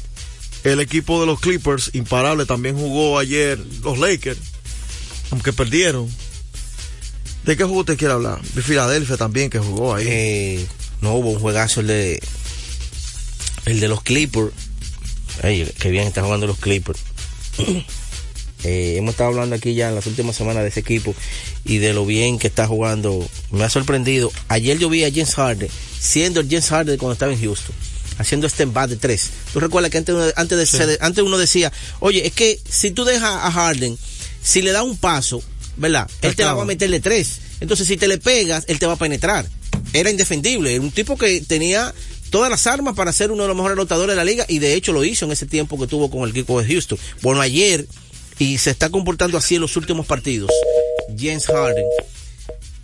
[0.63, 2.45] el equipo de los Clippers, imparable.
[2.45, 4.39] También jugó ayer los Lakers,
[5.31, 6.09] aunque perdieron.
[7.43, 8.41] ¿De qué juego usted quiere hablar?
[8.41, 10.05] De Filadelfia también, que jugó ahí.
[10.07, 10.65] Eh,
[11.01, 12.23] no hubo un juegazo el de
[13.65, 14.51] el de los Clippers.
[15.41, 16.99] Ay, qué bien está jugando los Clippers.
[18.65, 21.13] Eh, hemos estado hablando aquí ya en las últimas semanas de ese equipo
[21.65, 23.27] y de lo bien que está jugando.
[23.51, 24.31] Me ha sorprendido.
[24.47, 25.67] Ayer yo vi a James Harden
[25.99, 27.75] siendo el James Harden cuando estaba en Houston.
[28.17, 29.29] Haciendo este embate de tres.
[29.51, 33.05] Tú recuerdas que antes, uno- antes, de antes uno decía, oye, es que si tú
[33.05, 33.97] dejas a Harden,
[34.41, 35.41] si le da un paso,
[35.77, 36.07] ¿verdad?
[36.21, 37.39] Él te la va a meterle tres.
[37.59, 39.47] Entonces, si te le pegas, él te va a penetrar.
[39.93, 40.73] Era indefendible.
[40.75, 41.93] Era un tipo que tenía
[42.29, 44.73] todas las armas para ser uno de los mejores anotadores de la liga y de
[44.73, 46.97] hecho lo hizo en ese tiempo que tuvo con el equipo de Houston.
[47.21, 47.87] Bueno, ayer,
[48.39, 50.49] y se está comportando así en los últimos partidos,
[51.17, 51.85] James Harden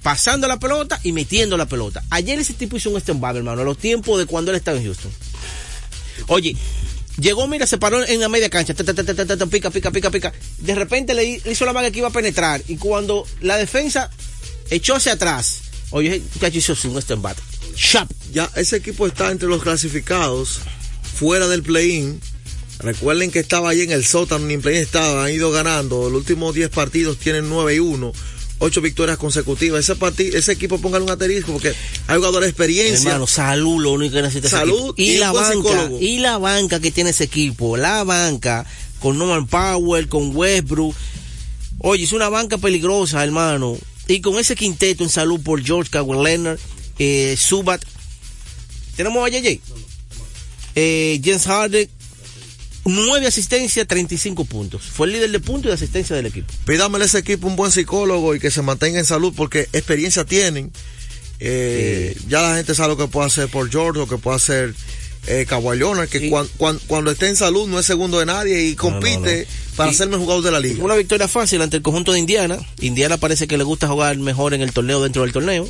[0.04, 2.04] pasando la pelota y metiendo la pelota.
[2.10, 4.86] Ayer ese tipo hizo un stand-by, hermano, a los tiempos de cuando él estaba en
[4.86, 5.12] Houston.
[6.28, 6.56] Oye,
[7.20, 10.34] llegó, mira, se paró en la media cancha, pica, pica, pica, pica.
[10.60, 14.10] De repente le hi- hizo la vaga que iba a penetrar y cuando la defensa
[14.70, 17.36] echó hacia atrás, oye, muchacho hizo un stand-by.
[18.32, 20.60] Ya ese equipo está entre los clasificados
[21.16, 22.20] fuera del play-in
[22.82, 26.10] Recuerden que estaba ahí en el sótano, ni en play estaba, han ido ganando.
[26.10, 28.14] Los últimos 10 partidos tienen 9 y 1.
[28.60, 29.80] Ocho victorias consecutivas.
[29.80, 31.74] Ese, partido, ese equipo, póngale un asterisco porque
[32.08, 33.08] hay jugadores de experiencia.
[33.12, 34.93] Hermano, salud lo único que necesita ese Salud equipo.
[34.98, 35.98] y, y la banca psicólogo.
[36.02, 38.65] y la banca que tiene ese equipo la banca
[39.00, 40.93] con Norman Powell con Westbrook
[41.80, 43.78] oye es una banca peligrosa hermano
[44.10, 46.60] y con ese quinteto en salud por George Kawhi Leonard
[47.00, 47.82] eh, Subat
[48.98, 49.62] tenemos a JJ
[50.76, 51.89] eh, James Harden
[52.86, 57.04] nueve asistencias 35 puntos fue el líder de puntos y de asistencia del equipo Pídamele
[57.04, 60.72] a ese equipo un buen psicólogo y que se mantenga en salud porque experiencia tienen.
[61.39, 64.74] Eh, Ya la gente sabe lo que puede hacer por George, lo que puede hacer
[65.28, 65.46] eh,
[66.10, 69.92] que cuan- cuan- cuando esté en salud no es segundo de nadie y compite para
[69.92, 70.84] Y- ser mejor jugador de la liga.
[70.84, 72.58] Una victoria fácil ante el conjunto de Indiana.
[72.80, 75.70] Indiana parece que le gusta jugar mejor en el torneo dentro del torneo.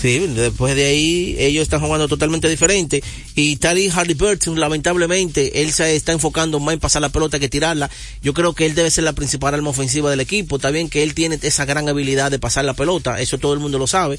[0.00, 3.02] Sí, después de ahí ellos están jugando totalmente diferente.
[3.34, 7.90] Y Tari Halliburton, lamentablemente, él se está enfocando más en pasar la pelota que tirarla.
[8.22, 10.56] Yo creo que él debe ser la principal arma ofensiva del equipo.
[10.56, 13.60] Está bien que él tiene esa gran habilidad de pasar la pelota, eso todo el
[13.60, 14.18] mundo lo sabe.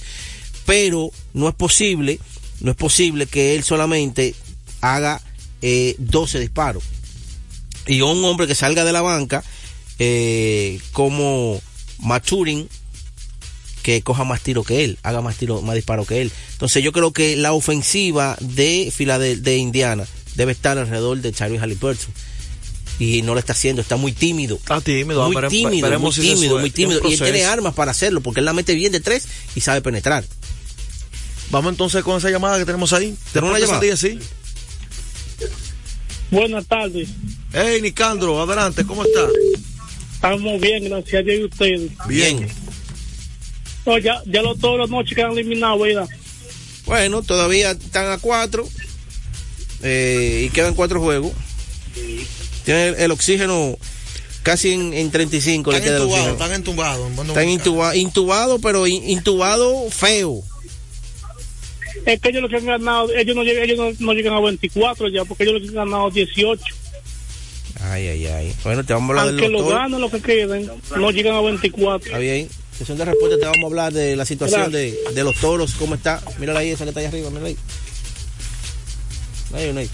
[0.66, 2.20] Pero no es posible,
[2.60, 4.36] no es posible que él solamente
[4.82, 5.22] haga
[5.62, 6.84] eh, 12 disparos
[7.88, 9.44] y un hombre que salga de la banca
[9.98, 11.60] eh, como
[12.00, 12.70] Maturin
[13.88, 16.30] que coja más tiro que él, haga más tiro, más disparo que él.
[16.52, 21.58] Entonces yo creo que la ofensiva de Filadelfia, de Indiana, debe estar alrededor de Charlie
[21.58, 22.14] Halliburton.
[23.00, 24.58] Y no lo está haciendo, está muy tímido.
[24.58, 27.00] Está tímido, muy tímido, muy si tímido, muy tímido.
[27.08, 29.80] Y él tiene armas para hacerlo, porque él la mete bien de tres y sabe
[29.80, 30.26] penetrar.
[31.50, 33.16] Vamos entonces con esa llamada que tenemos ahí.
[33.32, 33.96] ¿Tenemos una llamada?
[33.96, 34.20] Sí.
[36.30, 37.08] Buenas tardes.
[37.54, 39.30] Hey, Nicandro, adelante, ¿cómo está?
[40.12, 41.92] Estamos bien, gracias a Dios y ustedes.
[42.10, 42.67] Bien.
[43.88, 46.08] No, ya, ya los todos los noches que han eliminado, ¿verdad?
[46.86, 48.68] Bueno, todavía están a cuatro
[49.82, 51.32] eh, y quedan cuatro juegos.
[52.66, 53.78] Tiene el, el oxígeno
[54.44, 56.32] casi en, en 35 le Están el oxígeno.
[56.34, 57.10] están entubados.
[57.28, 60.42] Están intubados, pero in- intubado feo.
[62.06, 64.40] Es que ellos lo que han ganado, ellos no llegan, ellos no, no llegan a
[64.42, 66.62] 24 ya, porque ellos lo que han ganado 18.
[67.82, 68.54] Ay, ay, ay.
[68.64, 71.42] Bueno, te vamos a hablar Aunque del lo ganen lo que queden, no llegan a
[71.42, 72.06] 24.
[72.08, 72.48] Está bien.
[72.78, 75.96] Sesión de respuesta te vamos a hablar de la situación de, de los toros, cómo
[75.96, 76.22] está.
[76.38, 77.58] Mírala ahí, esa que está ahí arriba, mírala ahí.
[79.54, 79.90] Ahí, ahí.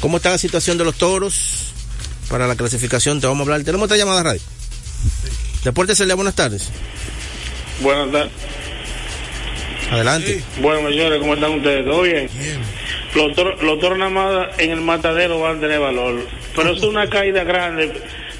[0.00, 1.72] ¿Cómo está la situación de los toros
[2.28, 3.20] para la clasificación?
[3.20, 3.64] Te vamos a hablar.
[3.64, 4.40] Tenemos otra llamada radio.
[5.64, 6.68] Deportes Celia, buenas tardes.
[7.80, 8.32] Buenas tardes.
[9.90, 10.44] Adelante.
[10.60, 11.84] Bueno, señores, ¿cómo están ustedes?
[11.86, 12.28] ¿Todo bien?
[13.14, 16.26] Los toros, los toros nada más en el matadero van a tener valor.
[16.54, 17.92] Pero es una caída grande.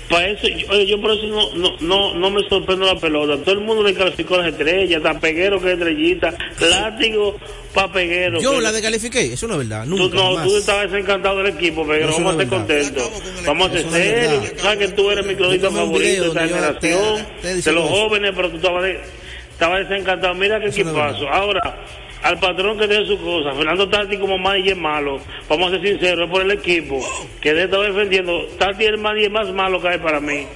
[0.09, 3.37] Para eso, oye, yo por eso no, no, no, no me sorprendo la pelota.
[3.45, 7.37] Todo el mundo le calificó las estrellas, tan peguero que estrellita, látigo
[7.75, 8.41] pa' peguero.
[8.41, 9.85] Yo que- la descalifiqué, eso no es verdad.
[9.85, 10.45] Tú, Nunca, no, jamás.
[10.49, 13.11] tú estabas desencantado del equipo, pero vamos a es estar contentos.
[13.45, 14.53] Vamos a ser serios.
[14.63, 17.73] Sabes que tú eres mi cronista Yo favorito de esta yo generación, te- te de
[17.73, 17.95] los eso.
[17.95, 19.01] jóvenes, pero tú estabas, de-
[19.53, 20.35] estabas desencantado.
[20.35, 21.29] Mira qué Eso equipazo.
[21.29, 21.85] Ahora,
[22.23, 26.27] al patrón que tiene su cosa, Fernando Tati como manager malo, vamos a ser sinceros,
[26.27, 27.01] es por el equipo
[27.41, 28.47] que de estaba defendiendo.
[28.59, 30.47] Tati es el manager más malo que hay para mí.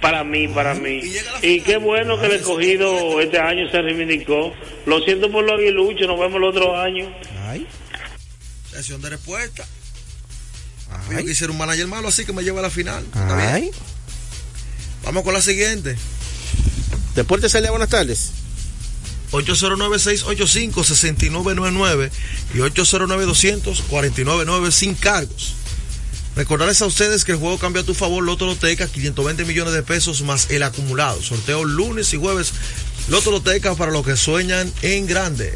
[0.00, 1.02] Para mí, para mí.
[1.42, 4.52] Y qué bueno que el escogido este año se reivindicó.
[4.86, 7.14] Lo siento por los aguiluchos, nos vemos el otro año.
[7.46, 7.66] Ay.
[8.70, 9.66] Sesión de respuesta.
[11.10, 13.04] Yo quisiera un manager malo así que me lleve a la final.
[13.14, 13.70] Ay.
[15.04, 15.96] Vamos con la siguiente.
[17.14, 18.32] Deportes Celia, buenas tardes.
[19.32, 22.10] 809-685-6999
[22.54, 25.54] y 809-200-4999 sin cargos.
[26.36, 29.82] Recordarles a ustedes que el juego cambia a tu favor, Loto Loteca, 520 millones de
[29.82, 31.20] pesos más el acumulado.
[31.22, 32.52] Sorteo lunes y jueves,
[33.08, 35.52] Loto Loteca para los que sueñan en grande.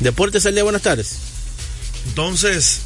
[0.00, 1.16] Deportes Celia, buenas tardes.
[2.08, 2.80] Entonces,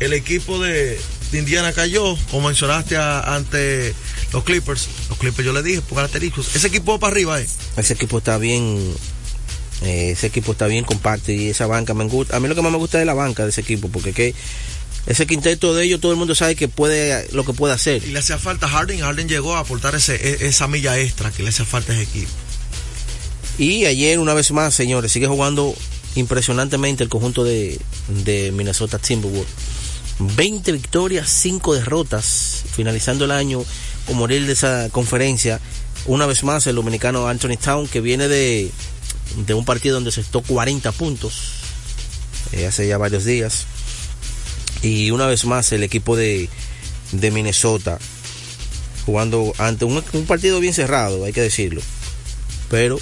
[0.00, 3.94] el equipo de, de Indiana cayó, como mencionaste a- ante
[4.32, 4.88] los Clippers.
[5.08, 6.54] Los Clippers yo le dije, por característicos.
[6.56, 7.46] Ese equipo va para arriba, eh.
[7.76, 8.92] Ese equipo está bien.
[9.82, 12.36] Eh, ese equipo está bien compacto y esa banca me gusta.
[12.36, 14.34] A mí lo que más me gusta es la banca de ese equipo, porque que
[15.06, 18.04] ese quinteto de ellos todo el mundo sabe que puede lo que puede hacer.
[18.04, 19.00] Y le hacía falta a Harden.
[19.00, 22.04] Harden llegó a aportar ese, e- esa milla extra que le hacía falta a ese
[22.04, 22.30] equipo.
[23.58, 25.74] Y ayer, una vez más, señores, sigue jugando
[26.14, 27.78] impresionantemente el conjunto de,
[28.24, 29.52] de Minnesota Timberwolves.
[30.18, 33.64] 20 victorias, 5 derrotas, finalizando el año
[34.06, 35.60] como líder de esa conferencia.
[36.06, 38.70] Una vez más, el dominicano Anthony Town, que viene de,
[39.36, 41.54] de un partido donde se estó 40 puntos
[42.52, 43.66] eh, hace ya varios días.
[44.82, 46.48] Y una vez más, el equipo de,
[47.12, 47.98] de Minnesota
[49.06, 51.82] jugando ante un, un partido bien cerrado, hay que decirlo.
[52.70, 52.98] Pero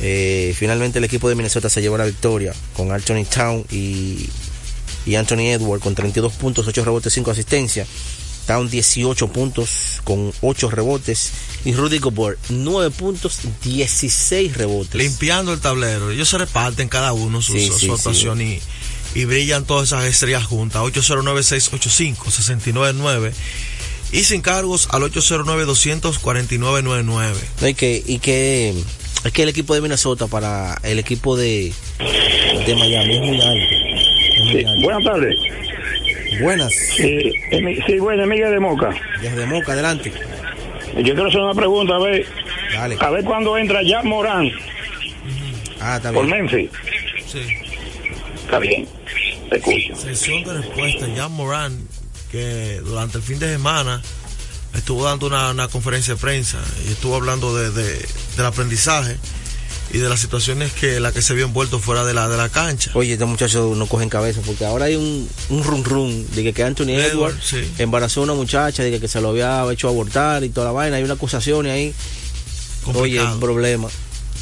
[0.00, 4.28] eh, finalmente el equipo de Minnesota se llevó la victoria con Anthony Town y
[5.06, 7.86] y Anthony Edwards con 32 puntos, 8 rebotes, 5 asistencias.
[8.46, 11.32] Town 18 puntos con 8 rebotes
[11.64, 14.94] y Rudy Gobert 9 puntos, 16 rebotes.
[14.94, 16.10] Limpiando el tablero.
[16.10, 17.90] Ellos se reparten cada uno su, Sí, su- sí, su sí.
[17.92, 18.60] actuación y,
[19.14, 20.82] y brillan todas esas estrellas juntas.
[20.82, 23.32] 809-685-6999
[24.12, 27.34] y sin cargos al 809-249-99.
[27.60, 28.74] No, y que, y que
[29.24, 31.72] es que el equipo de Minnesota para el equipo de,
[32.66, 33.74] de Miami es muy alto.
[34.36, 34.82] Es muy alto.
[34.82, 35.34] Buenas tardes.
[36.40, 36.72] Buenas.
[36.96, 37.32] Sí,
[37.86, 38.90] sí, bueno, Miguel de Moca.
[39.20, 40.12] Desde Moca, adelante.
[40.96, 42.26] Yo quiero hacer una pregunta, a ver,
[42.72, 42.96] Dale.
[43.00, 44.48] a ver cuándo entra Jack Morán
[45.80, 46.44] Ah, está por bien.
[46.46, 46.70] Memphis.
[47.26, 47.40] Sí.
[48.44, 48.86] Está bien,
[49.50, 49.96] te escucho.
[49.96, 51.06] Sesión de respuesta.
[51.16, 51.76] Jan Moran,
[52.30, 54.00] que durante el fin de semana
[54.74, 56.58] estuvo dando una, una conferencia de prensa
[56.88, 58.06] y estuvo hablando de, de-
[58.36, 59.16] del aprendizaje
[59.92, 62.48] y de las situaciones que la que se vio envuelto fuera de la de la
[62.48, 62.90] cancha.
[62.94, 66.52] Oye, estos muchachos no cogen cabeza porque ahora hay un, un run run de que,
[66.52, 67.58] que Anthony Edwards, sí.
[67.78, 70.72] embarazó a una muchacha, de que, que se lo había hecho abortar y toda la
[70.72, 70.96] vaina.
[70.96, 71.94] Hay una acusación ahí.
[72.86, 73.40] Oye, Complicado.
[73.40, 73.88] problema.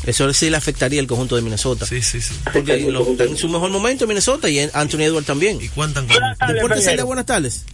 [0.05, 1.87] Eso sí le afectaría el conjunto de Minnesota.
[1.87, 2.35] Sí, sí, sí.
[2.53, 5.61] Porque lo- está en su mejor momento Minnesota y Anthony Edwards también.
[5.61, 6.17] Y cuentan con
[6.55, 7.65] Deportes buenas tardes.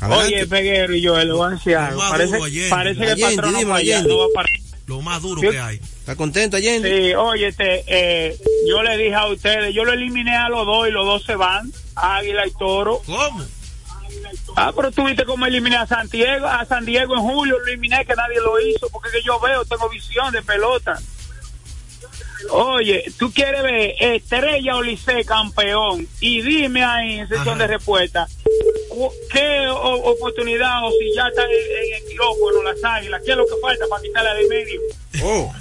[0.00, 0.34] Adelante.
[0.34, 2.00] Oye, Peguero y yo, le voy a decir algo.
[2.00, 2.38] más Parece,
[2.70, 4.02] parece que el patrón no va allá,
[4.90, 5.76] Lo más duro que hay.
[5.76, 6.90] ¿Está contento, Allende?
[6.90, 8.36] Sí, oye, este, eh,
[8.68, 11.36] yo le dije a ustedes, yo lo eliminé a los dos y los dos se
[11.36, 13.00] van, Águila y Toro.
[13.06, 13.44] ¿Cómo?
[14.56, 17.66] Ah, pero tú viste cómo eliminé a San Diego, a San Diego en julio, lo
[17.68, 21.00] eliminé que nadie lo hizo, porque que yo veo, tengo visión de pelota.
[22.50, 28.26] Oye, tú quieres ver Estrella o Licey campeón y dime ahí en sección de respuesta
[29.32, 33.36] qué o- oportunidad o si ya está en, en el quirófano las águilas, qué es
[33.36, 34.80] lo que falta para quitarla de medio.
[35.22, 35.52] Oh.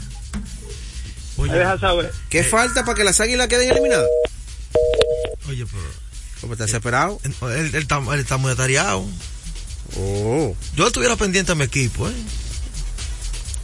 [1.38, 2.12] Me deja saber.
[2.30, 4.08] ¿Qué falta para que las águilas queden eliminadas?
[5.48, 5.84] Oye, pero.
[6.42, 7.20] ¿Cómo está desesperado?
[7.24, 7.34] Él,
[7.74, 9.06] él está, él está muy atareado.
[9.98, 10.56] Oh.
[10.76, 12.14] Yo estuviera pendiente a mi equipo, ¿eh?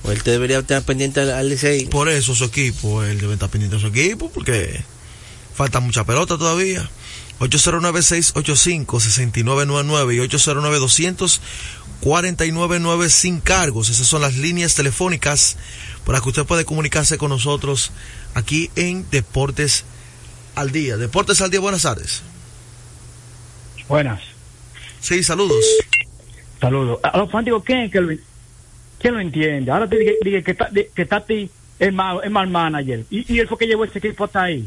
[0.05, 1.85] O él te debería estar pendiente al, al Licey.
[1.87, 4.83] Por eso su equipo, él debe estar pendiente de su equipo, porque
[5.53, 6.87] falta mucha pelota todavía.
[7.39, 10.19] 809-685-6999 y
[12.01, 13.89] 809-200-4999 sin cargos.
[13.89, 15.57] Esas son las líneas telefónicas
[16.05, 17.91] para que usted pueda comunicarse con nosotros
[18.35, 19.83] aquí en Deportes
[20.55, 20.95] al Día.
[20.97, 22.21] Deportes al Día, buenas tardes.
[23.87, 24.21] Buenas.
[25.01, 25.65] Sí, saludos.
[26.61, 26.99] Saludos.
[27.03, 28.15] A los fanáticos, ¿quién es que lo,
[29.05, 29.69] quién lo entiende?
[29.71, 31.47] Ahora te dije, dije que, de- que Tati
[31.77, 33.05] es mal, es mal manager.
[33.11, 34.65] Y, y él fue que llevó ese equipo hasta ahí.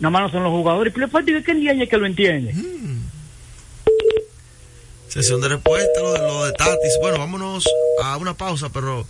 [0.00, 0.92] Nada más no son los jugadores.
[0.92, 2.54] Pero los fanáticos, ¿quién es que lo entiende?
[5.08, 6.98] Sesión de respuesta, lo de, lo de Tatis.
[7.00, 7.64] Bueno, vámonos
[8.02, 9.06] a una pausa, pero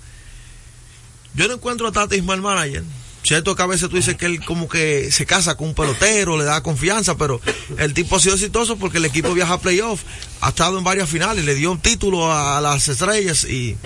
[1.35, 2.83] yo no encuentro a Tatis mal manager.
[3.23, 6.39] Cierto que a veces tú dices que él como que se casa con un pelotero,
[6.39, 7.41] le da confianza, pero
[7.79, 10.03] el tipo ha sido exitoso porque el equipo viaja a playoff,
[10.41, 13.77] ha estado en varias finales, le dio un título a las estrellas y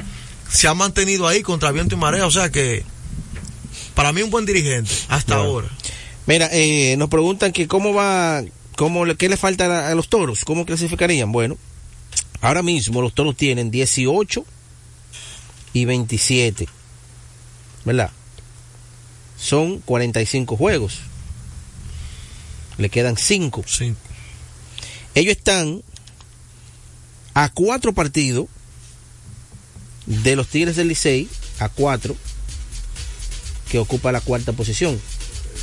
[0.48, 2.84] se ha mantenido ahí contra viento y marea, o sea que
[3.94, 5.50] para mí un buen dirigente hasta Bueno.
[5.50, 5.68] ahora.
[6.26, 8.42] Mira, eh, nos preguntan que cómo va,
[8.76, 11.32] cómo, qué le falta a, a los toros, cómo clasificarían.
[11.32, 11.58] Bueno,
[12.40, 14.44] ahora mismo los toros tienen 18
[15.72, 16.68] y 27,
[17.84, 18.10] ¿verdad?
[19.44, 21.00] Son 45 juegos.
[22.78, 23.62] Le quedan 5.
[25.14, 25.82] Ellos están
[27.34, 28.46] a cuatro partidos
[30.06, 31.28] de los Tigres del Licey,
[31.58, 32.16] a cuatro,
[33.70, 34.98] que ocupa la cuarta posición.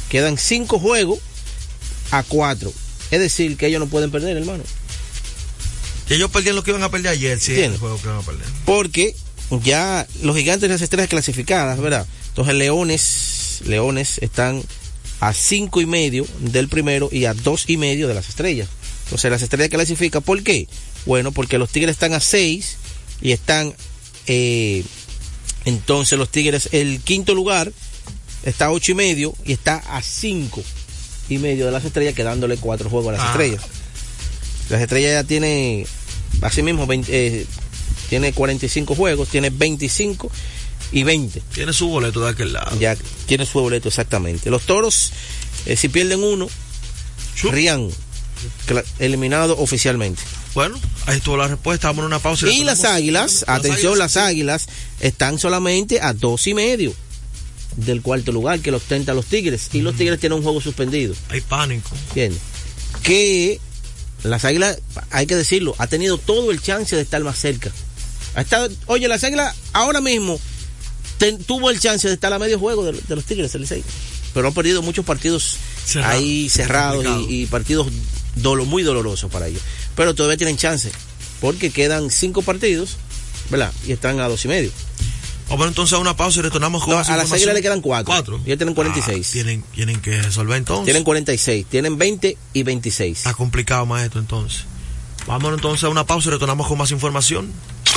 [0.10, 1.20] Quedan cinco juegos
[2.12, 2.72] a cuatro.
[3.10, 4.64] Es decir, que ellos no pueden perder, hermano.
[6.08, 8.22] Que ellos perdieron lo que iban a perder ayer, sí, el juego que iban a
[8.22, 8.46] perder.
[8.66, 9.16] Porque
[9.64, 12.06] ya los gigantes de las estrellas clasificadas, ¿verdad?
[12.30, 14.62] Entonces Leones, Leones están
[15.20, 18.68] a cinco y medio del primero y a dos y medio de las estrellas.
[19.06, 20.68] Entonces las estrellas clasifican, ¿por qué?
[21.06, 22.78] Bueno, porque los Tigres están a seis
[23.22, 23.74] y están,
[24.28, 24.84] eh,
[25.66, 27.72] entonces los Tigres, el quinto lugar
[28.44, 30.64] está a ocho y medio y está a cinco
[31.30, 33.32] y medio de las estrellas, quedándole cuatro juegos a las Ah.
[33.32, 33.62] estrellas.
[34.70, 35.86] Las estrellas ya tiene,
[36.42, 37.46] así mismo, 20, eh,
[38.10, 40.32] tiene 45 juegos, tiene 25
[40.92, 41.42] y 20.
[41.54, 42.78] Tiene su boleto de aquel lado.
[42.80, 44.50] Ya tiene su boleto, exactamente.
[44.50, 45.12] Los toros,
[45.66, 46.48] eh, si pierden uno,
[47.44, 47.90] rían
[48.68, 50.22] cla- eliminado oficialmente.
[50.54, 51.88] Bueno, ahí estuvo la respuesta.
[51.88, 52.48] Vamos a una pausa.
[52.50, 54.68] Y las águilas, atención, las águilas
[55.00, 56.94] están solamente a dos y medio
[57.78, 59.70] del cuarto lugar que lo ostenta los Tigres.
[59.72, 61.16] Y los Tigres tienen un juego suspendido.
[61.30, 61.90] Hay pánico.
[62.10, 62.42] ¿Entiendes?
[63.02, 63.62] Que
[64.24, 64.78] las águilas,
[65.10, 67.72] hay que decirlo, ha tenido todo el chance de estar más cerca.
[68.36, 70.40] Ha estado, oye, las águilas ahora mismo
[71.22, 73.84] ten- tuvo el chance de estar a medio juego de, de los Tigres del Licey.
[74.34, 76.14] Pero han perdido muchos partidos Cerrado.
[76.14, 77.88] ahí cerrados y, y partidos
[78.36, 79.62] dolo- muy dolorosos para ellos.
[79.96, 80.92] Pero todavía tienen chance,
[81.42, 82.98] porque quedan cinco partidos,
[83.50, 83.72] ¿verdad?
[83.88, 84.72] Y están a dos y medio.
[85.50, 87.32] Vamos entonces a una pausa y retornamos con No, más a las.
[87.32, 88.06] Águilas le quedan cuatro.
[88.14, 88.38] Cuatro.
[88.46, 89.28] Y ellos tienen 46.
[89.28, 90.86] Ah, tienen, tienen que resolver entonces.
[90.86, 93.18] Tienen 46, tienen 20 y 26.
[93.18, 94.62] Está complicado, maestro, entonces.
[95.28, 97.52] Vamos entonces a una pausa y retornamos con más información.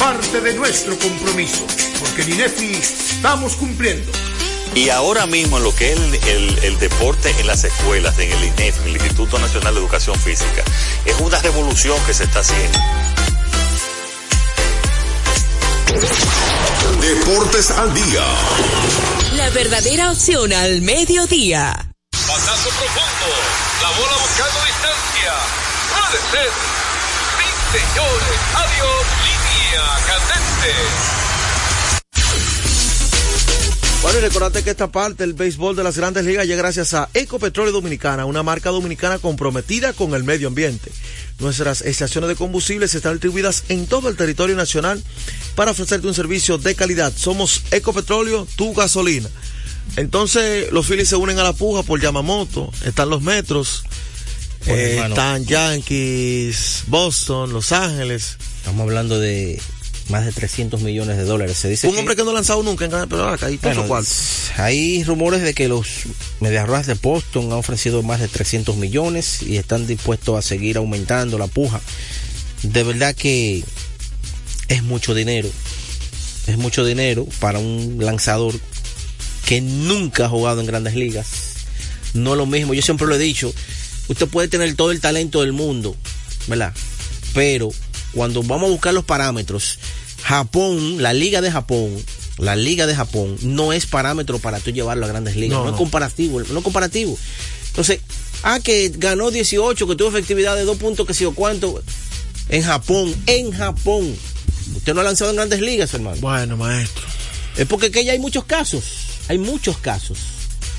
[0.00, 1.64] parte de nuestro compromiso,
[2.00, 4.10] porque en INEFI estamos cumpliendo.
[4.74, 8.32] Y ahora mismo en lo que es el, el- el deporte en las escuelas, en
[8.32, 10.62] el INEF, el Instituto Nacional de Educación Física,
[11.04, 12.78] es una revolución que se está haciendo.
[17.00, 18.22] Deportes al día.
[19.34, 21.92] La verdadera opción al mediodía.
[22.12, 23.34] Pasazo profundo.
[23.82, 25.32] La bola buscando distancia.
[25.90, 26.50] Puede ser.
[27.38, 28.40] Sí, señores.
[28.54, 29.19] Adiós.
[29.70, 30.74] Línea candente.
[34.02, 37.08] Bueno, y recordate que esta parte del béisbol de las grandes ligas llega gracias a
[37.14, 40.90] Ecopetróleo Dominicana, una marca dominicana comprometida con el medio ambiente.
[41.38, 45.02] Nuestras estaciones de combustibles están distribuidas en todo el territorio nacional
[45.54, 47.12] para ofrecerte un servicio de calidad.
[47.14, 49.28] Somos Ecopetróleo, tu gasolina.
[49.96, 53.84] Entonces, los Phillies se unen a la puja por Yamamoto, están los metros,
[54.66, 58.36] eh, están Yankees, Boston, Los Ángeles.
[58.58, 59.60] Estamos hablando de
[60.08, 61.56] más de 300 millones de dólares.
[61.56, 63.86] Se dice Un que- hombre que no ha lanzado nunca en pero acá hay Bueno,
[64.56, 65.86] hay rumores de que los
[66.40, 70.76] Medias Rojas de Boston han ofrecido más de 300 millones y están dispuestos a seguir
[70.76, 71.80] aumentando la puja.
[72.62, 73.64] De verdad que
[74.68, 75.48] es mucho dinero.
[76.46, 78.54] Es mucho dinero para un lanzador
[79.46, 81.28] que nunca ha jugado en grandes ligas.
[82.14, 82.74] No es lo mismo.
[82.74, 83.54] Yo siempre lo he dicho.
[84.10, 85.94] Usted puede tener todo el talento del mundo,
[86.48, 86.74] ¿verdad?
[87.32, 87.70] Pero
[88.12, 89.78] cuando vamos a buscar los parámetros,
[90.24, 91.96] Japón, la liga de Japón,
[92.36, 95.60] la liga de Japón no es parámetro para tú llevarlo a grandes ligas.
[95.60, 97.16] No, es comparativo, no es comparativo.
[97.68, 98.00] Entonces,
[98.42, 101.80] ah, que ganó 18, que tuvo efectividad de 2 puntos, que si o cuánto.
[102.48, 104.12] En Japón, en Japón.
[104.74, 106.16] Usted no ha lanzado en grandes ligas, hermano.
[106.20, 107.04] Bueno, maestro.
[107.56, 108.82] Es porque que ya hay muchos casos.
[109.28, 110.18] Hay muchos casos.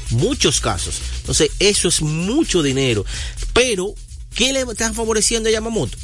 [0.10, 0.96] Muchos casos.
[1.22, 3.06] Entonces, eso es mucho dinero.
[3.54, 3.94] Pero,
[4.36, 5.98] ¿qué le están favoreciendo a Yamamoto?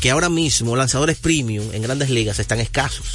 [0.00, 3.06] Que ahora mismo lanzadores premium en grandes ligas están escasos.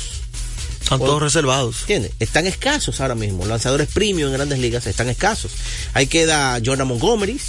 [0.85, 1.79] Están todos reservados.
[1.81, 2.11] ¿Entiendes?
[2.19, 3.45] Están escasos ahora mismo.
[3.47, 5.51] Lanzadores premium en grandes ligas están escasos.
[5.93, 7.39] Ahí queda Jordan Montgomery.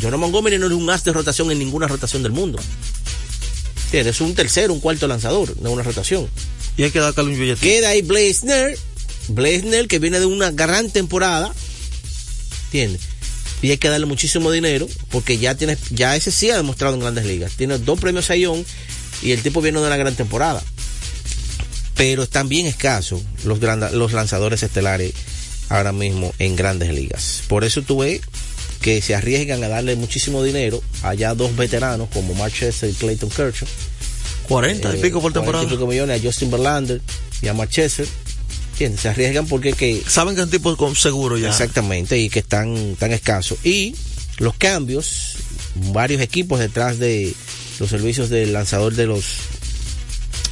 [0.00, 2.60] Jordan Montgomery no es un as de rotación en ninguna rotación del mundo.
[3.86, 4.14] ¿Entiendes?
[4.14, 6.28] Es un tercero, un cuarto lanzador de una rotación.
[6.76, 7.60] Y hay que darle un billete.
[7.60, 8.78] Queda ahí Blazner.
[9.26, 11.52] Blazner que viene de una gran temporada.
[12.66, 13.00] ¿Entiendes?
[13.64, 17.00] Y hay que darle muchísimo dinero porque ya tiene, ya ese sí ha demostrado en
[17.00, 17.52] grandes ligas.
[17.52, 18.64] Tiene dos premios Sayón
[19.22, 20.62] y el tipo viene de una gran temporada.
[21.96, 25.12] Pero están bien escasos los, gran- los lanzadores estelares
[25.68, 27.42] ahora mismo en grandes ligas.
[27.48, 28.20] Por eso tú ves
[28.80, 32.92] que se arriesgan a darle muchísimo dinero a ya dos veteranos como Mark Chester y
[32.92, 33.66] Clayton Kershaw.
[34.48, 35.64] 40 y pico por 40 temporada.
[35.64, 37.00] y pico millones a Justin Verlander
[37.40, 38.06] y a Mark Chester.
[38.74, 39.02] ¿Entiendes?
[39.02, 41.48] Se arriesgan porque que Saben que es un tipo con seguro ya.
[41.48, 43.58] Exactamente, y que están tan escasos.
[43.62, 43.94] Y
[44.38, 45.36] los cambios,
[45.92, 47.32] varios equipos detrás de
[47.78, 49.24] los servicios del lanzador de los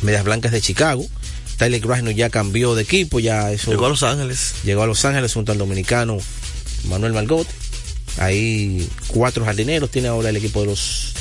[0.03, 1.05] Medias Blancas de Chicago.
[1.57, 3.73] Tyler Grasno ya cambió de equipo, ya eso.
[3.73, 4.55] Llegó a Los Ángeles.
[4.63, 6.19] Llegó a Los Ángeles junto al dominicano
[6.85, 7.49] Manuel Margot.
[8.19, 11.13] Ahí cuatro jardineros tiene ahora el equipo de los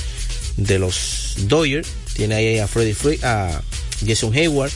[0.57, 1.87] de los Dodgers.
[2.13, 3.59] Tiene ahí a Freddie Free, a
[4.05, 4.71] Jason Hayward,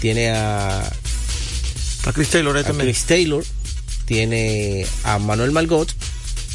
[0.00, 0.92] tiene a
[2.06, 3.44] a Chris Taylor, a Chris Taylor,
[4.04, 5.90] tiene a Manuel Margot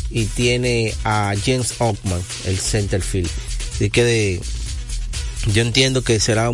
[0.10, 3.30] y tiene a James Ockman, el center field.
[3.76, 4.42] Así que de,
[5.54, 6.52] yo entiendo que será,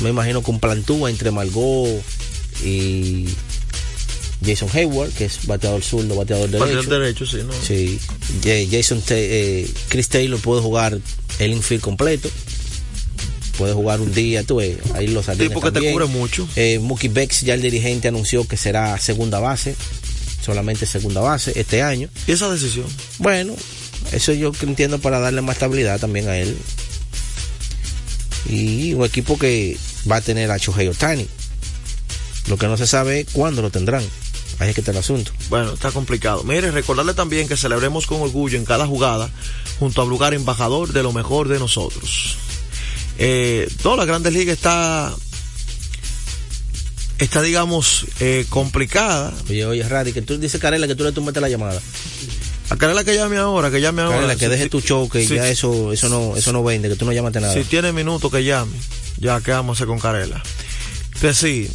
[0.00, 2.02] me imagino, con plantúa entre Margot
[2.64, 3.26] y
[4.44, 6.64] Jason Hayward, que es bateador zurdo, bateador derecho.
[6.64, 7.52] Bateador derecho, sí, ¿no?
[7.52, 8.00] Sí.
[8.70, 10.98] Jason, eh, Chris Taylor puede jugar
[11.38, 12.28] el infield completo.
[13.58, 15.92] Puede jugar un día, tú ves, ahí los Sí, porque también.
[15.92, 16.48] te cubre mucho.
[16.56, 19.76] Eh, Mookie Becks, ya el dirigente anunció que será segunda base,
[20.44, 22.08] solamente segunda base este año.
[22.26, 22.86] ¿Y esa decisión?
[23.18, 23.54] Bueno,
[24.12, 26.56] eso yo entiendo para darle más estabilidad también a él.
[28.48, 29.76] Y un equipo que
[30.10, 31.26] va a tener a Shohei Otani.
[32.48, 34.02] Lo que no se sabe es cuándo lo tendrán.
[34.58, 35.32] Ahí es que está el asunto.
[35.48, 36.42] Bueno, está complicado.
[36.44, 39.30] Mire, recordarle también que celebremos con orgullo en cada jugada
[39.78, 42.36] junto a lugar embajador de lo mejor de nosotros.
[43.18, 45.12] Eh, toda la Grandes Ligas está
[47.18, 49.32] está digamos eh, complicada.
[49.48, 51.80] Oye, oye, Radi, que tú dices Carela que tú le tumbaste la llamada.
[52.70, 54.16] A Carela que llame ahora, que llame ahora.
[54.16, 56.96] Carela, que Si- deje tu show, que ya eso eso no eso no vende, que
[56.96, 57.54] tú no llamaste nada.
[57.54, 58.72] Si tiene minutos que llame,
[59.18, 60.42] ya qué vamos a hacer con Carela.
[61.14, 61.68] Entonces sí,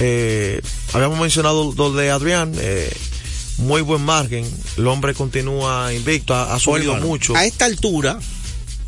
[0.00, 0.60] eh,
[0.94, 2.90] habíamos mencionado lo de Adrián, eh,
[3.58, 4.44] muy buen margen,
[4.78, 7.36] el hombre continúa invicto, ha, ha subido mucho.
[7.36, 8.18] A esta altura,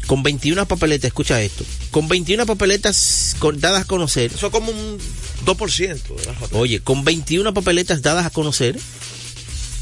[0.07, 4.33] con 21 papeletas, escucha esto, con 21 papeletas dadas a conocer.
[4.35, 4.99] Eso es como un
[5.45, 6.17] 2%.
[6.17, 6.59] de la foto.
[6.59, 8.79] Oye, con 21 papeletas dadas a conocer,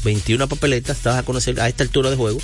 [0.03, 2.39] 21 papeletas dadas a conocer a esta altura de juego,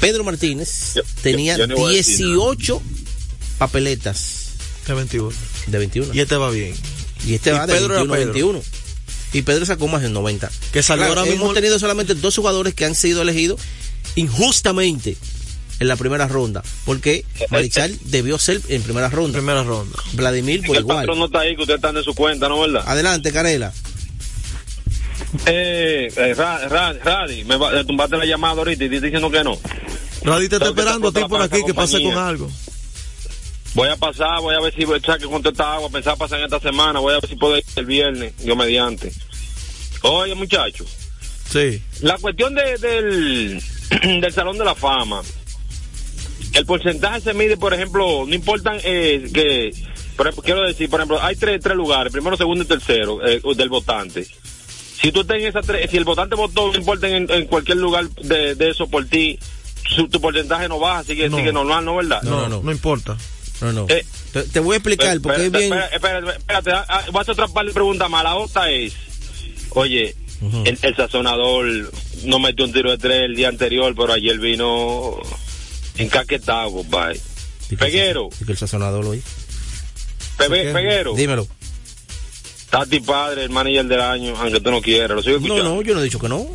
[0.00, 2.82] Pedro Martínez tenía yo no voy a decir 18
[3.58, 4.48] papeletas
[4.86, 5.32] De 21.
[5.68, 6.14] de 21.
[6.14, 6.74] Y este va bien.
[7.26, 8.32] Y este y va de Pedro era 21 a Pedro.
[8.32, 8.62] 21.
[9.34, 10.50] Y Pedro sacó más del 90.
[10.72, 13.60] Que salió Claro, ahora mismo- Hemos tenido solamente dos jugadores que han sido elegidos
[14.16, 15.16] injustamente
[15.82, 16.62] en la primera ronda.
[16.86, 19.38] Porque Marichal debió ser en primera ronda.
[19.38, 19.98] Primera ronda.
[20.14, 20.98] Vladimir por el igual.
[20.98, 22.84] patrón no está ahí, que ustedes están de su cuenta, ¿no verdad?
[22.86, 23.72] Adelante, Carela.
[25.46, 29.30] Eh, eh Ra- Ra- Radi, me va, eh, tumbaste la llamada ahorita y te diciendo
[29.30, 29.58] que no.
[30.22, 32.50] Radi te está que esperando a ti por aquí que pase con algo.
[33.74, 36.44] Voy a pasar, voy a ver si saque con toda esta agua, pensaba pasar en
[36.44, 39.10] esta semana, voy a ver si puedo ir el viernes, yo mediante.
[40.02, 40.84] Oye, muchacho,
[41.50, 41.82] Sí.
[42.02, 43.62] la cuestión de, del,
[44.20, 45.22] del Salón de la Fama,
[46.54, 49.70] el porcentaje se mide, por ejemplo, no importan eh, que,
[50.16, 53.40] por ejemplo, quiero decir, por ejemplo, hay tres, tres lugares, primero, segundo y tercero eh,
[53.56, 54.26] del votante.
[55.00, 57.78] Si tú estás en esas tres, si el votante votó, no importa en, en cualquier
[57.78, 59.38] lugar de, de eso por ti,
[59.88, 61.36] su- tu porcentaje no baja, sigue, No.
[61.38, 62.22] sigue normal, ¿no verdad?
[62.22, 62.62] No, no, no.
[62.62, 63.16] No importa.
[63.60, 63.86] No, no.
[63.88, 65.64] Eh, te, te voy a explicar porque es bien.
[65.72, 68.22] espera, espera, espérate, ah, ah, voy a hacer otra par de preguntas más.
[68.24, 68.92] La otra es,
[69.70, 70.14] oye,
[70.64, 71.66] el, el sazonador
[72.24, 75.16] no metió un tiro de tres el día anterior, pero ayer vino
[76.02, 77.20] encaquetado, compadre.
[77.78, 79.22] Peguero, y que el sazonador hoy.
[80.36, 80.72] Pebe- ¿Qué?
[80.72, 81.46] Peguero, Dímelo.
[82.70, 85.74] Tati Padre, el manager del año, aunque tú no quieras, lo sigo No, escuchando.
[85.76, 86.46] no, yo no he dicho que no.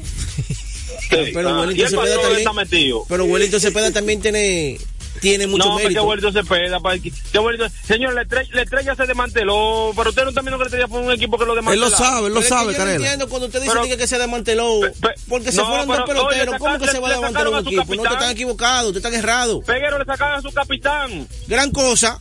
[1.09, 3.05] Sí, pero ah, Wellington Cepeda también- está metido.
[3.07, 4.77] Pero Wellington Cepeda también tiene,
[5.19, 6.03] tiene mucho no, porque mérito.
[6.05, 10.29] Wellington Cepeda, pa- que Wellington- señor, la estrella, la estrella se desmanteló, pero usted no
[10.29, 11.89] está viendo que la estrella fue un equipo que lo Él desmanteló.
[11.89, 13.97] lo sabe, él lo Pero es que sabe, yo no entiendo cuando usted dice Pero-
[13.97, 14.79] que se desmanteló.
[15.01, 16.47] pe- porque se no, fueron dos peloteros.
[16.49, 17.81] oye, ¿Cómo que se va a desmantelar un equipo?
[17.81, 18.13] No, te capitán.
[18.13, 19.63] están equivocados, te están errados.
[19.65, 21.27] Peguero le sacaron a su capitán.
[21.47, 22.19] Gran cosa.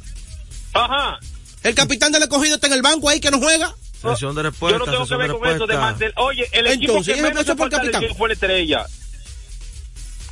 [0.72, 1.18] Ajá.
[1.62, 3.74] El capitán del escogido está en el banco ahí que no juega.
[4.00, 4.78] Sesión de Yo respuesta.
[4.78, 6.12] no tengo que ver con eso de.
[6.16, 8.04] Oye, el equipo Entonces, que ¿eso menos se por capitán?
[8.16, 8.86] fue la estrella.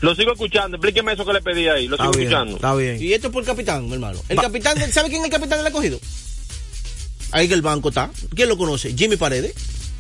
[0.05, 0.77] Lo sigo escuchando.
[0.77, 1.89] Explíqueme eso que le pedí ahí.
[1.89, 2.57] Lo Está sigo bien, escuchando.
[2.57, 3.03] está bien.
[3.03, 4.21] Y esto es por el capitán, hermano.
[4.29, 5.99] El Va- capitán, ¿sabe quién es el capitán del escogido?
[7.33, 8.11] Ahí que el banco está.
[8.35, 8.95] ¿Quién lo conoce?
[8.97, 9.55] Jimmy Paredes.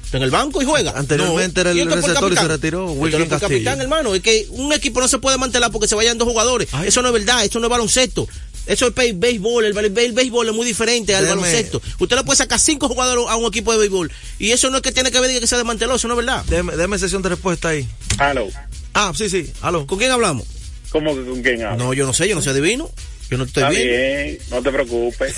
[0.05, 0.93] Está en el banco y juega.
[0.97, 3.41] Anteriormente era el ¿Y esto receptor y se retiró, Esto por Castillo.
[3.41, 4.15] capitán, hermano.
[4.15, 6.69] Es que un equipo no se puede mantener porque se vayan dos jugadores.
[6.73, 6.89] Ay.
[6.89, 7.45] Eso no es verdad.
[7.45, 8.29] Eso no es baloncesto.
[8.67, 9.65] Eso es béisbol.
[9.65, 11.83] El, béisbol es muy diferente al Déjeme- baloncesto.
[11.99, 14.13] Usted le puede sacar cinco jugadores a un equipo de béisbol.
[14.39, 15.97] Y eso no es que tiene que ver que se desmanteló.
[15.97, 16.45] Eso no es verdad.
[16.45, 17.89] Deme, deme sesión de respuesta ahí.
[18.19, 18.47] Aló.
[18.95, 19.53] Ah, sí, sí.
[19.63, 19.87] Aló.
[19.87, 20.47] ¿Con quién hablamos?
[20.91, 21.85] ¿Cómo que con quién hablo?
[21.85, 22.29] No, yo no sé.
[22.29, 22.91] Yo no soy adivino.
[23.31, 23.89] Yo no estoy Está bien.
[23.89, 25.35] bien, no te preocupes.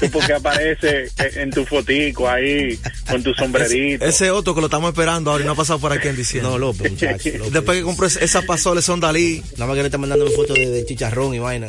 [0.00, 2.76] Tú porque aparece en tu fotico ahí,
[3.08, 4.04] con tu sombrerito.
[4.04, 6.50] Ese otro que lo estamos esperando ahora y no ha pasado por aquí en diciembre.
[6.50, 7.30] No, López, muchacho.
[7.38, 7.52] López.
[7.52, 9.42] Después que compró esa pasola son Dalí.
[9.52, 11.68] Nada más que le está mandando fotos de, de chicharrón y vaina.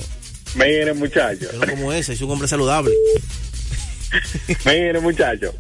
[0.56, 1.48] Miren, muchachos.
[1.54, 2.92] Yo no como ese, soy un hombre saludable.
[4.66, 5.54] Miren, muchachos.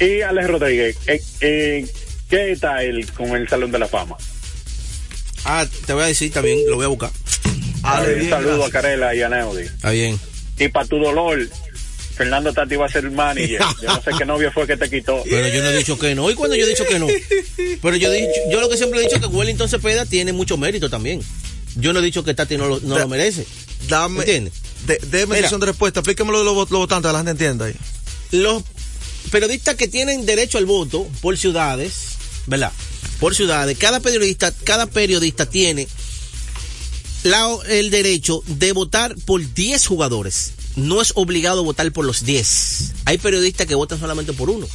[0.00, 1.86] Y Alex Rodríguez, eh, eh,
[2.30, 4.16] ¿qué está él con el Salón de la Fama?
[5.44, 7.10] Ah, te voy a decir también, lo voy a buscar.
[7.82, 8.68] Ale, un saludo gracias.
[8.68, 9.62] a Carela y a Neody.
[9.62, 10.18] Está bien.
[10.58, 11.48] Y para tu dolor,
[12.16, 13.60] Fernando Tati va a ser el manager.
[13.82, 15.22] Yo no sé qué novio fue que te quitó.
[15.24, 16.30] Pero yo no he dicho que no.
[16.30, 17.06] ¿Y cuando yo he dicho que no?
[17.80, 20.32] Pero yo, he dicho, yo lo que siempre he dicho es que Wellington Cepeda tiene
[20.32, 21.22] mucho mérito también.
[21.76, 23.46] Yo no he dicho que Tati no lo, no lo merece.
[23.88, 24.54] Dame, ¿Entiendes?
[24.86, 25.42] de, déme Mira.
[25.42, 26.00] sesión de respuesta.
[26.00, 27.74] Explíqueme lo de los, los votantes, que la gente entienda ahí.
[28.32, 28.64] Los
[29.30, 32.16] periodistas que tienen derecho al voto por ciudades,
[32.46, 32.72] ¿verdad?
[33.20, 35.88] Por ciudades, cada periodista, cada periodista tiene
[37.24, 40.52] la- el derecho de votar por 10 jugadores.
[40.76, 42.92] No es obligado votar por los 10.
[43.04, 44.66] Hay periodistas que votan solamente por uno.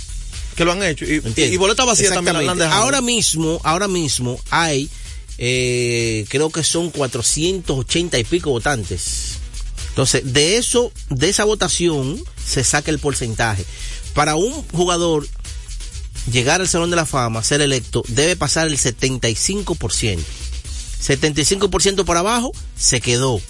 [0.56, 1.06] Que lo han hecho.
[1.06, 2.64] Y, y boleta vacía también la han Exactamente.
[2.66, 2.84] dejado.
[2.84, 4.90] Ahora mismo, ahora mismo hay,
[5.38, 9.38] eh, creo que son 480 y pico votantes.
[9.90, 13.64] Entonces, de eso, de esa votación, se saca el porcentaje.
[14.14, 15.28] Para un jugador
[16.32, 20.20] llegar al Salón de la Fama, ser electo, debe pasar el 75%.
[21.04, 23.42] 75% para abajo, se quedó.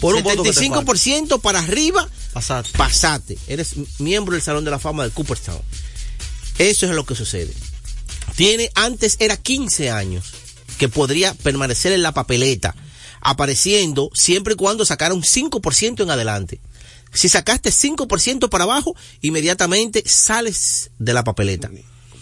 [0.00, 2.70] Por un voto que te 75% para arriba, Pasate.
[2.76, 3.38] pasate.
[3.46, 5.62] Eres miembro del Salón de la Fama de Cooperstown.
[6.58, 7.52] Eso es lo que sucede.
[8.34, 10.32] Tiene, antes era 15 años
[10.78, 12.74] que podría permanecer en la papeleta,
[13.20, 16.60] apareciendo siempre y cuando sacara un 5% en adelante.
[17.12, 21.70] Si sacaste 5% para abajo, inmediatamente sales de la papeleta.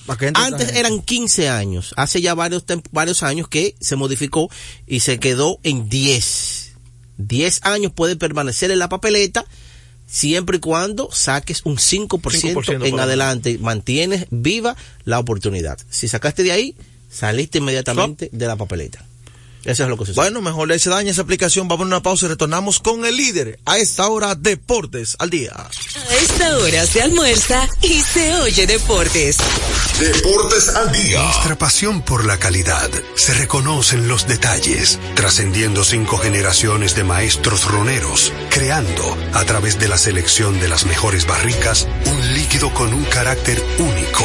[0.07, 4.51] ¿Para qué entra esta Antes eran 15 años, hace ya varios, años que se modificó
[4.87, 6.73] y se quedó en 10.
[7.17, 9.45] 10 años puede permanecer en la papeleta
[10.07, 15.79] siempre y cuando saques un 5%, 5% en adelante, mantienes viva la oportunidad.
[15.89, 16.77] Si sacaste de ahí,
[17.11, 19.05] saliste inmediatamente de la papeleta.
[19.65, 20.23] Eso es lo que sucede.
[20.23, 21.69] Bueno, mejor le se daña esa aplicación.
[21.69, 23.59] Vamos a una pausa y retornamos con el líder.
[23.65, 25.53] A esta hora, Deportes al día.
[25.55, 29.39] A esta hora se almuerza y se oye deportes.
[29.99, 31.23] Deportes al día.
[31.23, 37.65] Nuestra pasión por la calidad se reconoce en los detalles, trascendiendo cinco generaciones de maestros
[37.65, 43.05] roneros, creando, a través de la selección de las mejores barricas, un líquido con un
[43.05, 44.25] carácter único,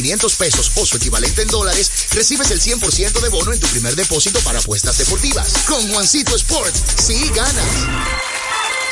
[0.00, 3.94] 500 pesos o su equivalente en dólares, recibes el 100% de bono en tu primer
[3.94, 5.52] depósito para apuestas deportivas.
[5.68, 7.86] Con Juancito Sport, sí ganas.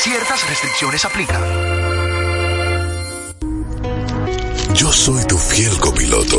[0.00, 1.42] Ciertas restricciones aplican.
[4.74, 6.38] Yo soy tu fiel copiloto.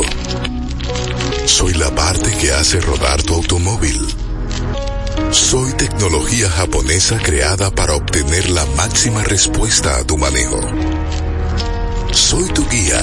[1.46, 4.00] Soy la parte que hace rodar tu automóvil.
[5.32, 10.60] Soy tecnología japonesa creada para obtener la máxima respuesta a tu manejo.
[12.12, 13.02] Soy tu guía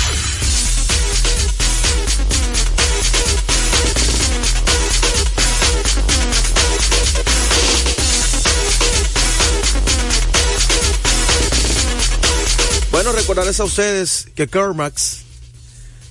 [13.03, 15.21] Bueno, recordarles a ustedes que Kermax,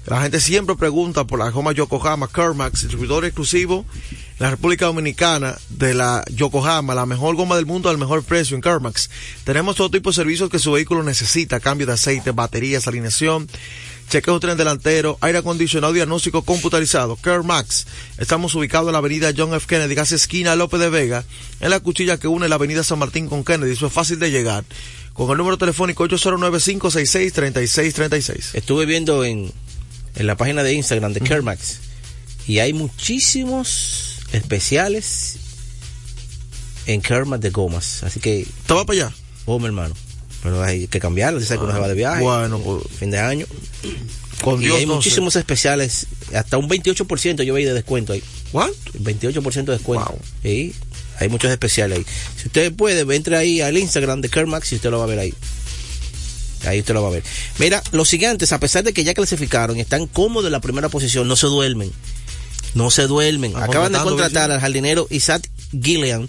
[0.07, 5.57] la gente siempre pregunta por la goma Yokohama, Kermax, distribuidor exclusivo en la República Dominicana
[5.69, 9.09] de la Yokohama, la mejor goma del mundo al mejor precio en Kermax.
[9.45, 13.47] Tenemos todo tipo de servicios que su vehículo necesita, cambio de aceite, baterías, alineación,
[14.09, 17.15] chequeo tren delantero, aire acondicionado, diagnóstico computarizado.
[17.15, 17.87] Kermax.
[18.19, 19.65] Estamos ubicados en la avenida John F.
[19.69, 21.25] Kennedy, casi esquina López de Vega,
[21.61, 23.75] en la cuchilla que une la avenida San Martín con Kennedy.
[23.75, 24.65] Eso es fácil de llegar.
[25.21, 28.55] Con el número telefónico 809-566-3636.
[28.55, 29.53] Estuve viendo en,
[30.15, 31.79] en la página de Instagram de Kermax
[32.47, 35.37] y hay muchísimos especiales
[36.87, 38.03] en Kermax de gomas.
[38.03, 38.47] Así que.
[38.67, 39.15] ¿Te vas para allá?
[39.45, 39.95] Oh, mi hermano.
[40.43, 42.23] Pero hay que cambiarlo, dice que uno se va de viaje.
[42.23, 43.45] Bueno, pues, fin de año.
[44.43, 44.97] Con y Dios hay no sé.
[44.97, 48.23] muchísimos especiales, hasta un 28% yo veía de descuento ahí.
[48.53, 48.75] ¿Cuánto?
[48.95, 50.19] 28% de descuento.
[50.43, 50.75] Sí,
[51.21, 52.07] hay muchos especiales ahí.
[52.37, 55.19] Si usted puede, entre ahí al Instagram de Kermax y usted lo va a ver
[55.19, 55.35] ahí.
[56.67, 57.23] Ahí usted lo va a ver.
[57.59, 61.29] Mira, los gigantes, a pesar de que ya clasificaron, están cómodos en la primera posición,
[61.29, 61.93] no se duermen.
[62.75, 63.57] No se duermen.
[63.57, 66.29] Acaban de contratar al jardinero Isaac Gillian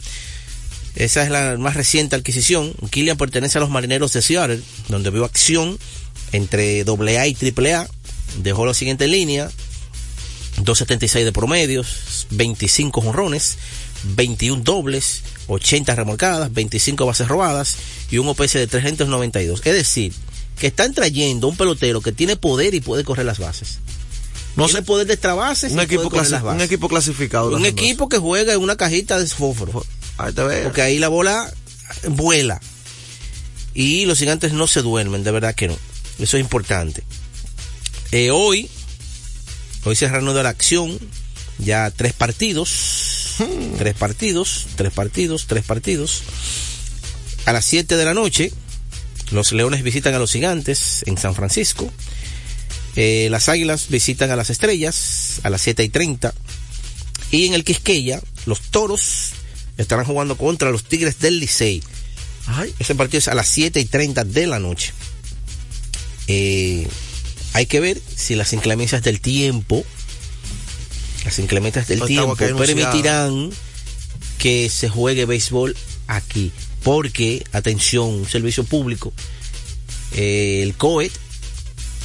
[0.96, 2.74] Esa es la más reciente adquisición.
[2.90, 5.78] Killian pertenece a los marineros de Seattle, donde vio acción
[6.32, 7.88] entre AA y AAA.
[8.42, 9.52] Dejó la siguiente línea:
[10.58, 13.58] 276 de promedios, 25 jonrones,
[14.04, 17.76] 21 dobles, 80 remolcadas, 25 bases robadas
[18.10, 19.62] y un OPS de 392.
[19.64, 20.14] Es decir,
[20.58, 23.80] que están trayendo un pelotero que tiene poder y puede correr las bases.
[24.56, 26.56] No tiene poder de extra bases Un equipo, clasi- las bases.
[26.58, 27.50] un equipo clasificado.
[27.56, 29.86] Un equipo que juega en una cajita de fósforo.
[30.18, 30.64] Ahí te veo.
[30.66, 31.52] Porque ahí la bola
[32.10, 32.60] vuela.
[33.74, 35.78] Y los gigantes no se duermen, de verdad que no.
[36.20, 37.04] Eso es importante.
[38.12, 38.70] Eh, hoy,
[39.86, 41.00] hoy se reanuda la acción.
[41.58, 42.70] Ya tres partidos.
[43.78, 46.24] Tres partidos, tres partidos, tres partidos.
[47.46, 48.52] A las 7 de la noche,
[49.32, 51.92] los Leones visitan a los Gigantes en San Francisco.
[52.96, 56.34] Eh, las Águilas visitan a las Estrellas a las 7 y 30.
[57.32, 59.32] Y en el Quisqueya, los Toros
[59.78, 61.82] estarán jugando contra los Tigres del Licey.
[62.80, 64.94] Ese partido es a las 7 y 30 de la noche.
[66.28, 66.88] Eh,
[67.54, 69.86] hay que ver si las inclemencias del tiempo,
[71.24, 72.36] las inclemencias del No tiempo
[72.92, 73.50] permitirán
[74.38, 75.76] que se juegue béisbol
[76.08, 76.52] aquí.
[76.84, 79.14] Porque, atención, un servicio público,
[80.14, 81.12] eh, el COET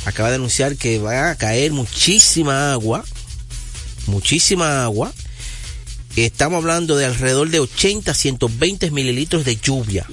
[0.04, 3.04] acaba de anunciar que va a caer muchísima agua,
[4.06, 5.12] muchísima agua.
[6.14, 10.06] Estamos hablando de alrededor de 80 a 120 mililitros de lluvia.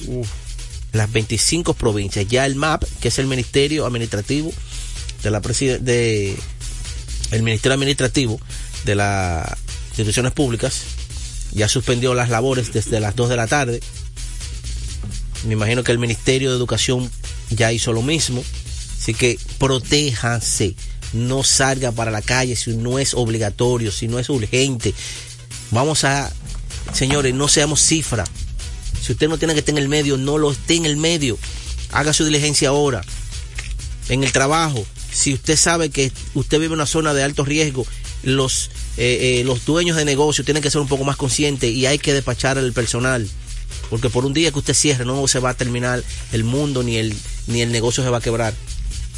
[0.91, 2.27] Las 25 provincias.
[2.27, 4.51] Ya el MAP, que es el Ministerio Administrativo
[5.23, 6.35] de la preside- de
[7.31, 8.39] el Ministerio Administrativo
[8.85, 9.49] de las
[9.89, 10.81] instituciones públicas,
[11.51, 13.79] ya suspendió las labores desde las 2 de la tarde.
[15.45, 17.09] Me imagino que el Ministerio de Educación
[17.49, 18.43] ya hizo lo mismo.
[18.99, 20.75] Así que protéjanse.
[21.13, 24.95] No salga para la calle si no es obligatorio, si no es urgente.
[25.69, 26.31] Vamos a,
[26.93, 28.23] señores, no seamos cifra.
[28.99, 31.37] Si usted no tiene que estar en el medio, no lo esté en el medio.
[31.91, 33.03] Haga su diligencia ahora.
[34.09, 37.85] En el trabajo, si usted sabe que usted vive en una zona de alto riesgo,
[38.23, 41.85] los, eh, eh, los dueños de negocio tienen que ser un poco más conscientes y
[41.85, 43.27] hay que despachar al personal.
[43.89, 46.97] Porque por un día que usted cierre no se va a terminar el mundo ni
[46.97, 47.13] el,
[47.47, 48.53] ni el negocio se va a quebrar.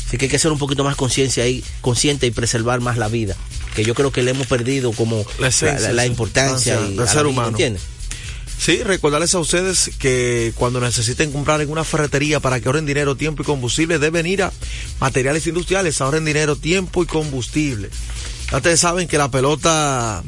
[0.07, 3.07] Así que hay que ser un poquito más conciencia ahí, consciente y preservar más la
[3.07, 3.35] vida.
[3.75, 7.07] Que yo creo que le hemos perdido como la, esencia, la- la importancia y del
[7.07, 7.49] ser vida, humano.
[7.49, 7.79] ¿entiende?
[8.57, 13.15] Sí, recordarles a ustedes que cuando necesiten comprar en una ferretería para que ahorren dinero,
[13.17, 14.53] tiempo y combustible, deben ir a
[15.01, 17.89] materiales industriales, ahorren dinero, tiempo y combustible.
[18.53, 20.23] Ustedes saben que la pelota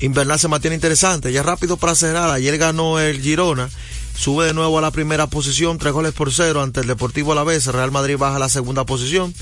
[0.00, 1.32] invernal se mantiene interesante.
[1.32, 3.68] Ya rápido para cerrar, ayer ganó el Girona,
[4.16, 7.66] sube de nuevo a la primera posición, tres goles por cero ante el Deportivo Alavés,
[7.66, 9.34] Real Madrid baja a la segunda posición.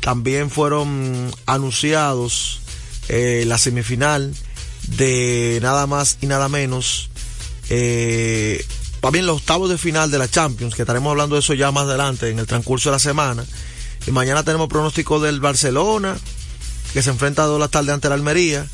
[0.00, 2.60] También fueron anunciados
[3.08, 4.34] eh, la semifinal
[4.88, 7.10] de nada más y nada menos
[7.68, 8.64] eh,
[9.00, 11.84] también los octavos de final de la Champions, que estaremos hablando de eso ya más
[11.84, 13.44] adelante en el transcurso de la semana.
[14.06, 16.18] Y mañana tenemos pronóstico del Barcelona,
[16.92, 18.66] que se enfrenta a dos la tarde ante la Almería.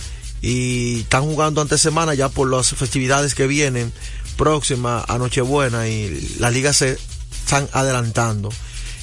[0.43, 3.93] Y están jugando ante semana ya por las festividades que vienen
[4.37, 6.99] próxima a Nochebuena y las ligas se
[7.45, 8.51] están adelantando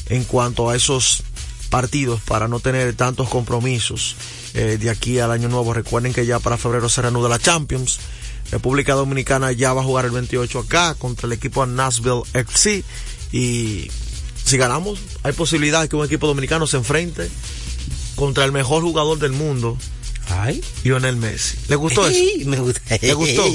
[0.10, 1.24] en cuanto a esos
[1.70, 4.16] partidos para no tener tantos compromisos
[4.54, 5.74] eh, de aquí al año nuevo.
[5.74, 8.00] Recuerden que ya para febrero se reanuda la Champions.
[8.52, 12.84] República Dominicana ya va a jugar el 28 acá contra el equipo Nashville FC
[13.32, 13.90] y
[14.46, 17.32] si ganamos hay posibilidad de que un equipo dominicano se enfrente
[18.16, 19.78] contra el mejor jugador del mundo,
[20.84, 21.58] Lionel Messi.
[21.68, 22.18] ¿Le gustó eso?
[22.18, 22.82] Ey, me gusta.
[23.02, 23.46] ¿Le gustó?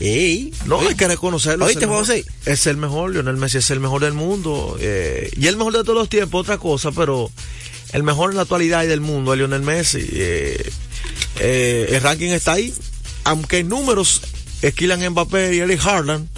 [0.00, 0.52] Ey.
[0.66, 1.66] No, hay que reconocerlo.
[1.66, 2.24] ¿Oíste, es el?
[2.46, 4.76] Es el mejor, Lionel Messi es el mejor del mundo.
[4.80, 7.30] eh, y el mejor de todos los tiempos, otra cosa, pero
[7.92, 10.06] el mejor en la actualidad y del mundo es Lionel Messi.
[10.12, 10.70] eh,
[11.38, 12.72] eh, el ranking está ahí.
[13.24, 14.22] Aunque en números,
[14.62, 16.28] es Kylian Mbappé y Eric Haaland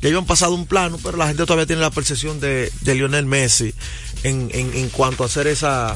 [0.00, 3.26] ya habían pasado un plano, pero la gente todavía tiene la percepción de, de Lionel
[3.26, 3.74] Messi
[4.22, 5.94] en, en, en cuanto a ser esa,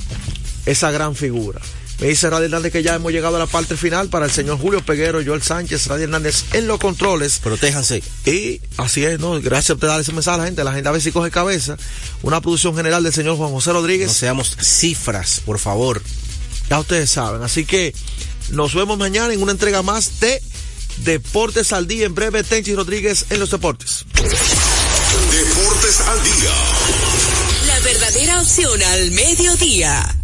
[0.67, 1.61] esa gran figura.
[2.01, 4.59] Me dice Radio Hernández que ya hemos llegado a la parte final para el señor
[4.59, 7.39] Julio Peguero, Joel Sánchez, Radio Hernández en los controles.
[7.39, 8.03] Protéjanse.
[8.27, 9.41] Y así es, ¿no?
[9.41, 10.65] Gracias por dar ese mensaje a la gente.
[10.65, 11.77] La gente a ver si coge cabeza.
[12.23, 14.09] Una producción general del señor Juan José Rodríguez.
[14.09, 16.03] No seamos cifras, por favor.
[16.69, 17.43] Ya ustedes saben.
[17.43, 17.95] Así que
[18.51, 20.43] nos vemos mañana en una entrega más de
[21.05, 22.07] Deportes al Día.
[22.07, 24.05] En breve, Tenchi Rodríguez en los deportes.
[24.15, 26.51] Deportes al día.
[27.69, 30.24] La verdadera opción al mediodía.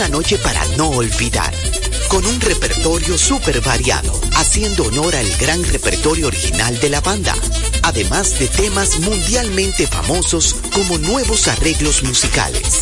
[0.00, 1.54] Una noche para no olvidar,
[2.08, 7.34] con un repertorio súper variado, haciendo honor al gran repertorio original de la banda,
[7.82, 12.80] además de temas mundialmente famosos como nuevos arreglos musicales.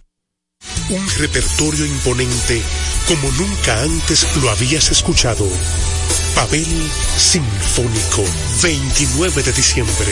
[0.89, 2.61] Un repertorio imponente
[3.07, 5.45] como nunca antes lo habías escuchado.
[6.33, 6.65] Pavel
[7.17, 8.23] Sinfónico,
[8.63, 10.11] 29 de diciembre,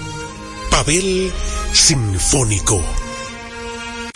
[0.71, 1.31] Pavel
[1.73, 2.81] Sinfónico.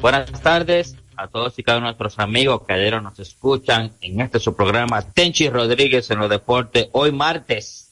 [0.00, 4.20] Buenas tardes a todos y cada uno de nuestros amigos que ayer nos escuchan en
[4.20, 6.88] este su programa Tenchi Rodríguez en los deportes.
[6.92, 7.90] Hoy martes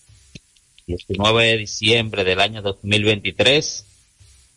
[0.86, 3.86] 19 de diciembre del año 2023.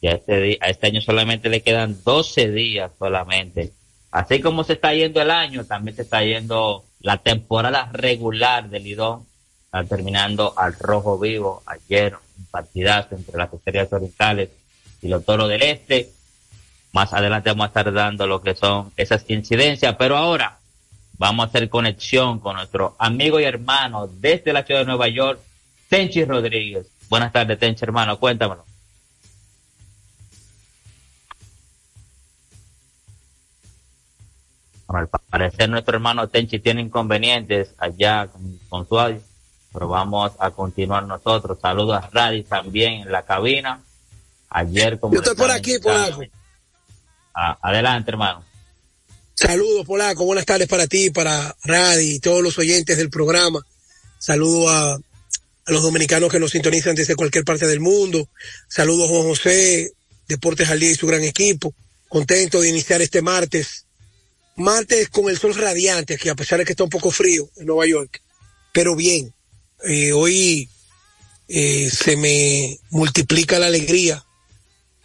[0.01, 3.73] Y a este, a este año solamente le quedan 12 días solamente.
[4.11, 8.83] Así como se está yendo el año, también se está yendo la temporada regular del
[8.83, 9.25] Lidón.
[9.87, 11.63] Terminando al rojo vivo.
[11.65, 14.49] Ayer un partidazo entre las estrellas orientales
[15.01, 16.11] y los toros del este.
[16.91, 20.57] Más adelante vamos a estar dando lo que son esas incidencias, pero ahora
[21.17, 25.39] vamos a hacer conexión con nuestro amigo y hermano desde la ciudad de Nueva York,
[25.87, 26.87] Tenchi Rodríguez.
[27.09, 28.65] Buenas tardes, Tenchi, hermano, cuéntamelo.
[34.87, 39.21] Bueno, al parecer nuestro hermano Tenchi tiene inconvenientes allá con, con su audio,
[39.71, 41.59] pero vamos a continuar nosotros.
[41.61, 43.81] Saludos a Radi también en la cabina.
[44.49, 46.23] Ayer como Yo estoy por aquí, Polaco.
[47.61, 48.43] Adelante, hermano.
[49.33, 50.25] Saludos, Polaco.
[50.25, 53.65] Buenas tardes para ti, para Radi y todos los oyentes del programa.
[54.17, 54.99] Saludos a,
[55.67, 58.27] los dominicanos que nos sintonizan desde cualquier parte del mundo.
[58.67, 59.93] Saludos a Juan José,
[60.27, 61.73] Deportes al Día y su gran equipo.
[62.09, 63.85] Contento de iniciar este martes.
[64.55, 67.67] Martes con el sol radiante, que a pesar de que está un poco frío en
[67.67, 68.21] Nueva York.
[68.73, 69.33] Pero bien,
[69.85, 70.67] eh, hoy
[71.47, 74.25] eh, se me multiplica la alegría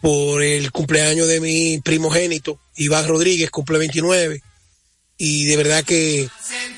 [0.05, 4.39] por el cumpleaños de mi primogénito, Iván Rodríguez, cumple 29.
[5.17, 6.29] Y de verdad que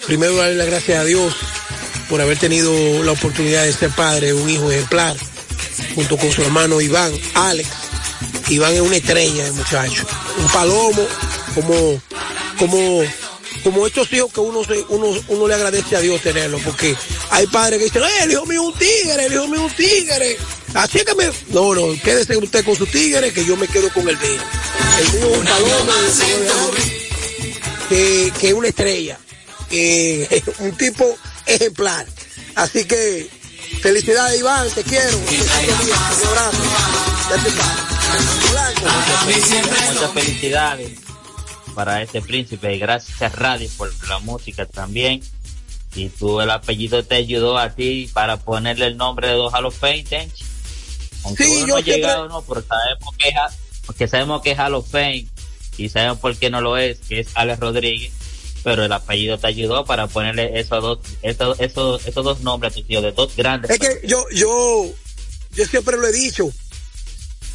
[0.05, 1.35] primero darle las gracias a Dios
[2.07, 2.71] por haber tenido
[3.03, 5.17] la oportunidad de ser padre un hijo ejemplar,
[5.93, 7.67] junto con su hermano Iván, Alex.
[8.47, 10.07] Iván es una estrella de muchacho,
[10.37, 11.05] un palomo,
[11.53, 12.01] como,
[12.57, 13.01] como,
[13.61, 16.95] como estos hijos que uno, se, uno, uno le agradece a Dios tenerlo, porque
[17.31, 19.71] hay padres que dicen, "Eh, el hijo mío es un tigre, el hijo mío es
[19.71, 20.37] un tigre.
[20.77, 24.07] Así que me, no, no, quédese usted con sus tigres, que yo me quedo con
[24.07, 24.41] el mío.
[24.99, 25.91] El mío es un palomo,
[27.89, 29.17] que, que es una estrella,
[29.71, 31.03] que un tipo
[31.47, 32.05] ejemplar.
[32.53, 33.27] Así que,
[33.81, 35.17] felicidades Iván, te quiero.
[35.17, 35.25] Un
[36.27, 36.61] abrazo.
[39.25, 40.91] Muchas felicidades
[41.73, 45.23] para este príncipe y gracias a Radio por la música también.
[45.95, 49.71] Y tú el apellido te ayudó a ti para ponerle el nombre de dos Halo
[49.71, 50.45] Fame, Tenchi.
[51.23, 53.33] Aunque Sí, uno yo no ha llegado, no, pero sabemos que,
[53.85, 55.27] porque sabemos que es Halo Fame
[55.77, 58.11] y sabemos por qué no lo es, que es Alex Rodríguez.
[58.63, 62.75] Pero el apellido te ayudó para ponerle esos dos, esos, esos, esos dos nombres a
[62.75, 63.71] tu tío, de dos grandes.
[63.71, 64.85] Es que yo, yo,
[65.51, 66.51] yo siempre lo he dicho,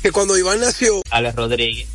[0.02, 1.88] que cuando Iván nació, Alex Rodríguez,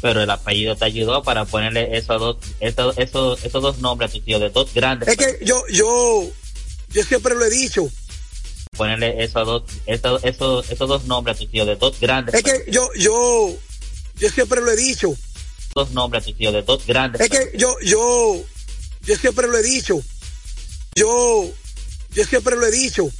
[0.00, 4.12] pero el apellido te ayudó para ponerle esos dos, esos, esos, esos dos nombres a
[4.14, 5.08] tu tío, de dos grandes.
[5.08, 6.24] es que yo, yo,
[6.90, 7.88] yo siempre lo he dicho,
[8.76, 12.34] Ponerle esos dos, esos, esos, esos dos nombres a tu tío, de dos grandes.
[12.34, 13.56] es que yo, yo,
[14.16, 15.14] yo siempre lo he dicho,
[15.74, 17.20] Dos nombres a tu tío, de dos grandes.
[17.20, 18.44] es que yo, yo,
[19.02, 20.00] yo siempre lo he dicho,
[20.94, 21.50] yo,
[22.12, 23.10] yo siempre lo he dicho,